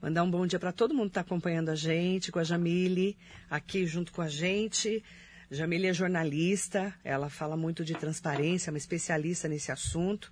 [0.00, 3.18] Mandar um bom dia para todo mundo que está acompanhando a gente, com a Jamile,
[3.50, 5.04] aqui junto com a gente.
[5.50, 10.30] Jamile é jornalista, ela fala muito de transparência, é uma especialista nesse assunto.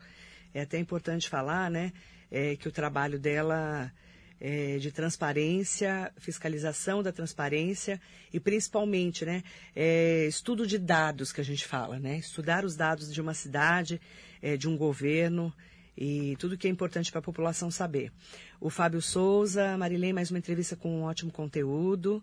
[0.54, 1.92] É até importante falar, né,
[2.30, 3.92] é, que o trabalho dela
[4.40, 8.00] é de transparência, fiscalização da transparência
[8.32, 9.42] e principalmente, né,
[9.74, 14.00] é, estudo de dados que a gente fala, né, estudar os dados de uma cidade,
[14.42, 15.53] é, de um governo
[15.96, 18.12] e tudo que é importante para a população saber.
[18.61, 22.22] O Fábio Souza, Marilene, mais uma entrevista com um ótimo conteúdo.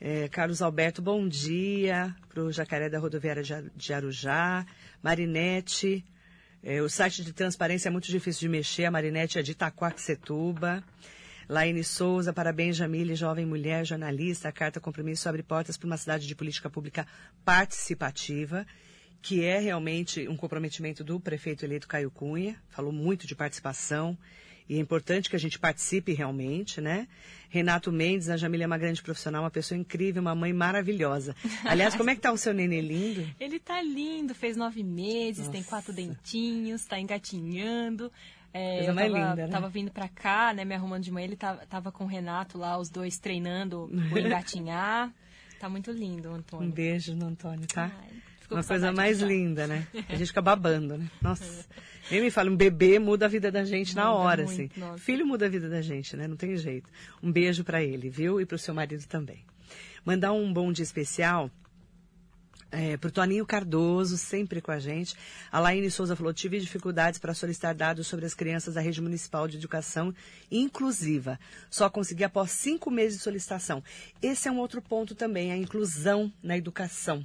[0.00, 4.66] É, Carlos Alberto, bom dia para o Jacaré da Rodoviária de Ar- de Arujá.
[5.00, 6.04] Marinete,
[6.62, 8.84] é, o site de transparência é muito difícil de mexer.
[8.86, 10.82] A Marinete é de Itaquaquecetuba.
[11.48, 14.48] Laine Souza, parabéns, Jamile, jovem mulher, jornalista.
[14.48, 17.06] A carta compromisso abre portas para uma cidade de política pública
[17.44, 18.66] participativa
[19.24, 24.18] que é realmente um comprometimento do prefeito eleito Caio Cunha, falou muito de participação,
[24.68, 27.08] e é importante que a gente participe realmente, né?
[27.48, 31.34] Renato Mendes, a Jamília é uma grande profissional, uma pessoa incrível, uma mãe maravilhosa.
[31.64, 33.26] Aliás, como é que tá o seu nenê lindo?
[33.40, 35.52] Ele tá lindo, fez nove meses, Nossa.
[35.52, 38.12] tem quatro dentinhos, tá engatinhando.
[38.52, 39.48] É, eu tava, linda, né?
[39.48, 42.58] tava vindo pra cá, né, me arrumando de manhã, ele tava, tava com o Renato
[42.58, 45.10] lá, os dois treinando o engatinhar.
[45.58, 46.68] tá muito lindo, Antônio.
[46.68, 47.90] Um beijo no Antônio, tá?
[48.02, 48.33] Ai.
[48.50, 49.86] Uma coisa mais linda, né?
[50.08, 51.10] A gente fica babando, né?
[51.20, 51.66] Nossa.
[52.10, 54.70] Ele me fala, um bebê muda a vida da gente muda na hora, muito, assim.
[54.76, 54.98] Nossa.
[54.98, 56.28] Filho muda a vida da gente, né?
[56.28, 56.90] Não tem jeito.
[57.22, 58.40] Um beijo para ele, viu?
[58.40, 59.44] E para o seu marido também.
[60.04, 61.50] Mandar um bom dia especial
[62.74, 65.14] é, para o Toninho Cardoso, sempre com a gente.
[65.50, 69.48] A Laine Souza falou: tive dificuldades para solicitar dados sobre as crianças da rede municipal
[69.48, 70.14] de educação
[70.50, 71.38] inclusiva.
[71.70, 73.82] Só consegui após cinco meses de solicitação.
[74.20, 77.24] Esse é um outro ponto também, a inclusão na educação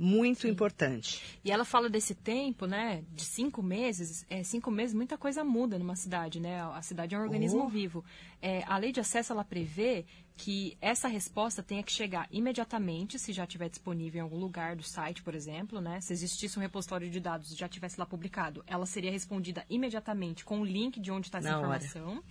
[0.00, 0.48] muito Sim.
[0.48, 1.22] importante.
[1.44, 4.24] E ela fala desse tempo, né, de cinco meses.
[4.30, 6.62] É, cinco meses, muita coisa muda numa cidade, né?
[6.62, 7.68] A cidade é um organismo oh.
[7.68, 8.02] vivo.
[8.40, 10.06] É, a lei de acesso, ela prevê
[10.38, 14.82] que essa resposta tenha que chegar imediatamente, se já estiver disponível em algum lugar do
[14.82, 16.00] site, por exemplo, né?
[16.00, 20.46] Se existisse um repositório de dados e já tivesse lá publicado, ela seria respondida imediatamente
[20.46, 22.12] com o link de onde está essa Na informação.
[22.12, 22.22] Hora.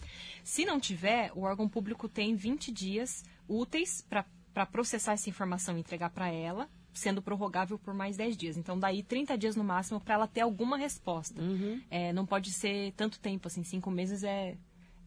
[0.43, 5.81] Se não tiver, o órgão público tem 20 dias úteis para processar essa informação e
[5.81, 6.67] entregar para ela,
[6.99, 8.57] sendo prorrogável por mais 10 dias.
[8.57, 11.41] Então, daí 30 dias no máximo para ela ter alguma resposta.
[11.41, 11.81] Uhum.
[11.89, 14.55] É, não pode ser tanto tempo, assim, cinco meses é,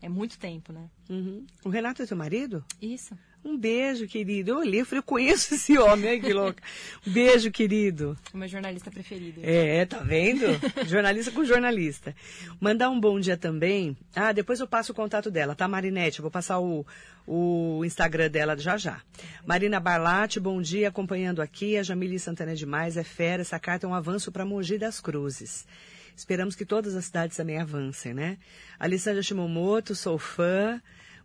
[0.00, 0.90] é muito tempo, né?
[1.08, 1.46] Uhum.
[1.64, 2.64] O Renato é seu marido?
[2.80, 3.16] Isso.
[3.44, 4.52] Um beijo, querido.
[4.52, 6.62] Eu olhei, eu falei, eu conheço esse homem, ai que louca.
[7.06, 8.16] Um beijo, querido.
[8.32, 9.40] O meu jornalista preferido.
[9.42, 10.46] É, tá vendo?
[10.86, 12.14] jornalista com jornalista.
[12.60, 13.96] Mandar um bom dia também.
[14.14, 16.20] Ah, depois eu passo o contato dela, tá, Marinete?
[16.20, 16.86] Eu vou passar o,
[17.26, 19.02] o Instagram dela já já.
[19.44, 21.76] Marina Barlatti, bom dia, acompanhando aqui.
[21.76, 23.42] A Jamile Santana é demais, é fera.
[23.42, 25.66] Essa carta é um avanço para Mogi das Cruzes.
[26.16, 28.38] Esperamos que todas as cidades também avancem, né?
[28.78, 30.80] Alessandra Shimomoto, sou fã.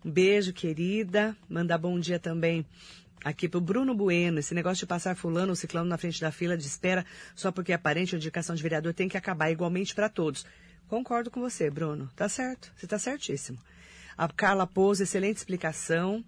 [0.08, 1.36] Um beijo, querida.
[1.50, 2.66] Mandar bom dia também
[3.26, 4.40] aqui pro Bruno Bueno.
[4.40, 7.06] Esse negócio de passar fulano ou ciclano na frente da fila de espera
[7.36, 10.46] só porque é parente ou indicação de vereador tem que acabar igualmente para todos.
[10.88, 12.10] Concordo com você, Bruno.
[12.16, 12.72] Tá certo.
[12.78, 13.58] Você tá certíssimo.
[14.18, 16.24] A Carla Pouso, excelente explicação.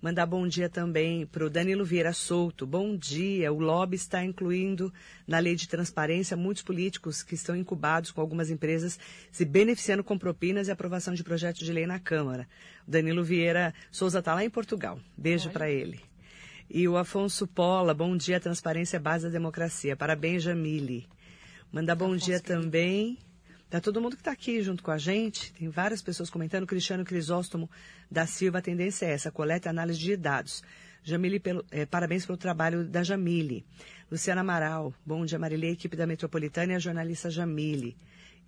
[0.00, 2.64] Mandar bom dia também para o Danilo Vieira Souto.
[2.64, 3.52] Bom dia.
[3.52, 4.92] O lobby está incluindo
[5.26, 8.96] na lei de transparência muitos políticos que estão incubados com algumas empresas
[9.32, 12.48] se beneficiando com propinas e aprovação de projetos de lei na Câmara.
[12.86, 15.00] O Danilo Vieira Souza está lá em Portugal.
[15.16, 16.00] Beijo para ele.
[16.70, 19.96] E o Afonso Pola, bom dia, transparência é base da democracia.
[19.96, 21.08] Parabéns, Jamile.
[21.72, 23.18] Mandar bom Afonso dia também
[23.70, 26.66] Tá todo mundo que está aqui junto com a gente, tem várias pessoas comentando.
[26.66, 27.68] Cristiano Crisóstomo
[28.10, 30.62] da Silva, a tendência é essa, coleta e análise de dados.
[31.04, 33.66] Jamile, pelo, é, parabéns pelo trabalho da Jamile.
[34.10, 37.94] Luciana Amaral, bom dia, Marilei, equipe da Metropolitana e a jornalista Jamile.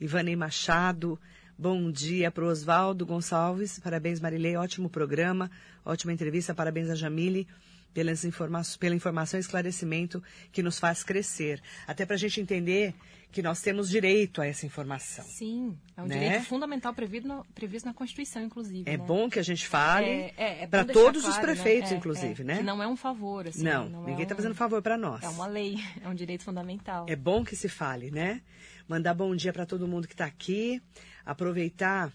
[0.01, 1.21] Ivanei Machado,
[1.59, 5.51] bom dia para o Oswaldo Gonçalves, parabéns, Marilei, ótimo programa,
[5.85, 7.47] ótima entrevista, parabéns a Jamile
[7.93, 10.23] pelas informa pela informação e esclarecimento
[10.53, 11.61] que nos faz crescer.
[11.87, 12.95] Até para a gente entender
[13.33, 15.25] que nós temos direito a essa informação.
[15.25, 16.19] Sim, é um né?
[16.19, 18.91] direito fundamental previsto, no, previsto na Constituição, inclusive.
[18.91, 19.05] É né?
[19.05, 21.43] bom que a gente fale é, é, é para todos claro, os né?
[21.43, 21.97] prefeitos, né?
[21.97, 22.57] inclusive, né?
[22.57, 23.63] Que não é um favor, assim.
[23.63, 25.23] Não, não ninguém está é um, fazendo favor para nós.
[25.23, 27.07] É uma lei, é um direito fundamental.
[27.09, 28.43] É bom que se fale, né?
[28.89, 30.83] Mandar bom dia para todo mundo que está aqui.
[31.25, 32.13] Aproveitar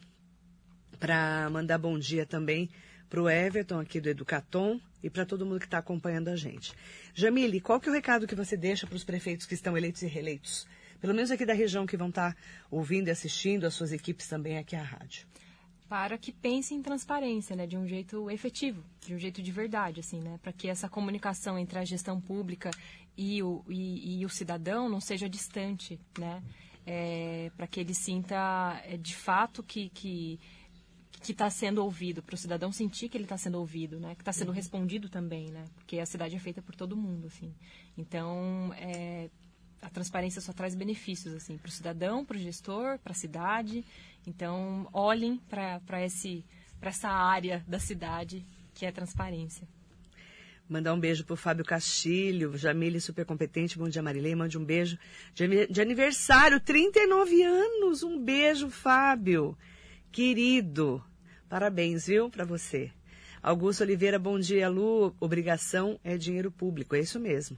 [0.99, 2.69] para mandar bom dia também
[3.09, 6.73] para o Everton aqui do Educatom e para todo mundo que está acompanhando a gente.
[7.13, 10.01] Jamile, qual que é o recado que você deixa para os prefeitos que estão eleitos
[10.01, 10.67] e reeleitos?
[10.99, 12.41] Pelo menos aqui da região que vão estar tá
[12.71, 15.27] ouvindo e assistindo, as suas equipes também aqui à rádio.
[15.87, 19.99] Para que pensem em transparência, né, de um jeito efetivo, de um jeito de verdade,
[19.99, 22.71] assim, né, para que essa comunicação entre a gestão pública
[23.15, 26.41] e o, e, e o cidadão não seja distante, né,
[26.83, 30.39] é, para que ele sinta é, de fato que, que
[31.25, 34.13] que está sendo ouvido, para o cidadão sentir que ele está sendo ouvido, né?
[34.13, 34.53] Que está sendo uhum.
[34.53, 35.65] respondido também, né?
[35.73, 37.51] Porque a cidade é feita por todo mundo, assim.
[37.97, 39.29] Então, é,
[39.81, 43.83] a transparência só traz benefícios, assim, para o cidadão, para o gestor, para a cidade.
[44.27, 48.45] Então, olhem para essa área da cidade
[48.75, 49.67] que é transparência.
[50.69, 54.97] Mandar um beijo pro Fábio Castilho, Jamile super competente, bom dia Marilei, mande um beijo
[55.33, 59.55] de, de aniversário, 39 anos, um beijo Fábio,
[60.11, 61.03] querido,
[61.47, 62.91] Parabéns, viu, para você.
[63.41, 65.15] Augusto Oliveira, bom dia, Lu.
[65.19, 67.55] Obrigação é dinheiro público, é isso mesmo.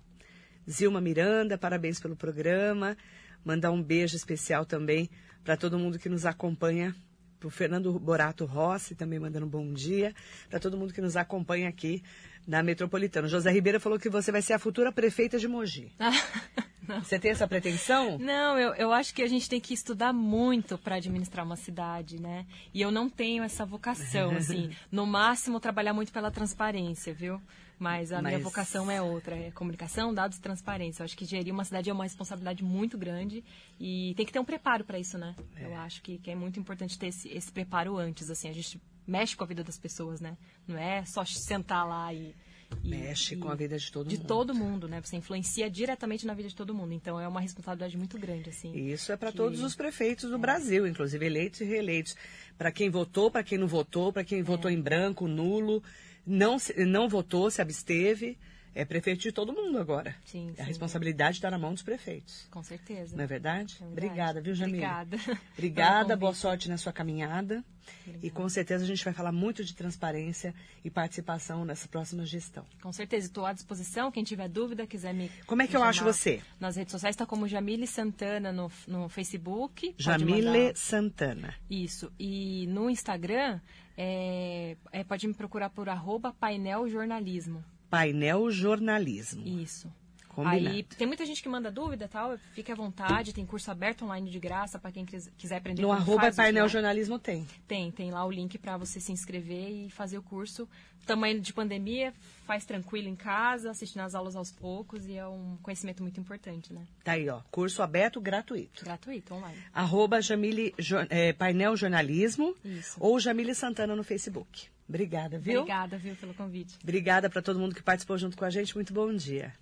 [0.70, 2.98] Zilma Miranda, parabéns pelo programa.
[3.46, 5.10] Mandar um beijo especial também
[5.42, 6.94] para todo mundo que nos acompanha.
[7.40, 10.14] Para o Fernando Borato Rossi, também mandando um bom dia.
[10.50, 12.04] Para todo mundo que nos acompanha aqui
[12.48, 13.28] na Metropolitana.
[13.28, 15.91] José Ribeiro falou que você vai ser a futura prefeita de Mogi.
[17.04, 18.18] Você tem essa pretensão?
[18.18, 22.18] Não, eu, eu acho que a gente tem que estudar muito para administrar uma cidade,
[22.18, 22.45] né?
[22.74, 24.72] E eu não tenho essa vocação, assim.
[24.89, 27.41] No máximo, trabalhar muito pela transparência, viu?
[27.78, 28.34] Mas a Mas...
[28.34, 31.02] minha vocação é outra, é comunicação, dados e transparência.
[31.02, 33.43] Eu acho que gerir uma cidade é uma responsabilidade muito grande
[33.80, 35.36] e tem que ter um preparo para isso, né?
[35.58, 35.66] É.
[35.66, 38.50] Eu acho que, que, é muito importante ter esse, esse preparo antes, assim.
[38.50, 40.38] A gente mexe com a vida das pessoas, né?
[40.68, 42.36] Não é só sentar lá e
[42.84, 44.22] e, Mexe e com a vida de todo de mundo.
[44.22, 45.01] De todo mundo, né?
[45.01, 46.93] Você influencia diretamente na vida de todo mundo.
[46.93, 48.74] Então é uma responsabilidade muito grande, assim.
[48.76, 49.38] Isso é para que...
[49.38, 50.39] todos os prefeitos do é.
[50.39, 52.16] Brasil, inclusive eleitos e reeleitos.
[52.58, 54.43] Para quem votou, para quem não votou, para quem é.
[54.43, 55.82] votou em branco, nulo,
[56.26, 58.38] não, não votou, se absteve
[58.74, 60.15] é prefeito de todo mundo agora.
[60.26, 60.61] Sim, sim.
[60.61, 62.47] A responsabilidade está na mão dos prefeitos.
[62.51, 63.15] Com certeza.
[63.15, 63.76] Não é verdade?
[63.76, 63.91] É verdade.
[63.91, 65.01] Obrigada, viu, Jamila?
[65.01, 65.39] Obrigada.
[65.53, 67.63] Obrigada, boa sorte na sua caminhada.
[68.01, 68.26] Obrigada.
[68.26, 70.53] E com certeza a gente vai falar muito de transparência
[70.84, 72.65] e participação nessa próxima gestão.
[72.82, 74.11] Com certeza, estou à disposição.
[74.11, 75.32] Quem tiver dúvida, quiser me.
[75.45, 76.41] Como é que eu acho você?
[76.59, 79.95] Nas redes sociais está como Jamile Santana no, no Facebook.
[79.97, 80.74] Jamile.
[80.76, 81.55] Santana.
[81.70, 82.11] Isso.
[82.20, 83.59] E no Instagram,
[83.97, 87.63] é, é, pode me procurar por arroba painel jornalismo.
[87.90, 89.46] Painel Jornalismo.
[89.46, 89.92] Isso.
[90.38, 90.68] Combinado.
[90.68, 94.30] Aí tem muita gente que manda dúvida tal, fique à vontade, tem curso aberto online
[94.30, 95.82] de graça para quem quiser aprender.
[95.82, 97.48] No arroba painel jornalismo tem.
[97.68, 100.70] Tem, tem lá o link para você se inscrever e fazer o curso.
[101.08, 102.14] Tamanho de pandemia,
[102.46, 106.72] faz tranquilo em casa, assistindo as aulas aos poucos e é um conhecimento muito importante,
[106.72, 106.86] né?
[107.04, 107.42] Tá aí, ó.
[107.50, 108.86] Curso aberto gratuito.
[108.86, 109.58] Gratuito, online.
[109.74, 110.76] Arroba Jamile,
[111.10, 112.96] é, Painel Jornalismo Isso.
[113.00, 114.70] ou Jamile Santana no Facebook.
[114.88, 115.62] Obrigada, viu?
[115.62, 116.78] Obrigada, viu, pelo convite.
[116.82, 118.74] Obrigada para todo mundo que participou junto com a gente.
[118.76, 119.54] Muito bom dia.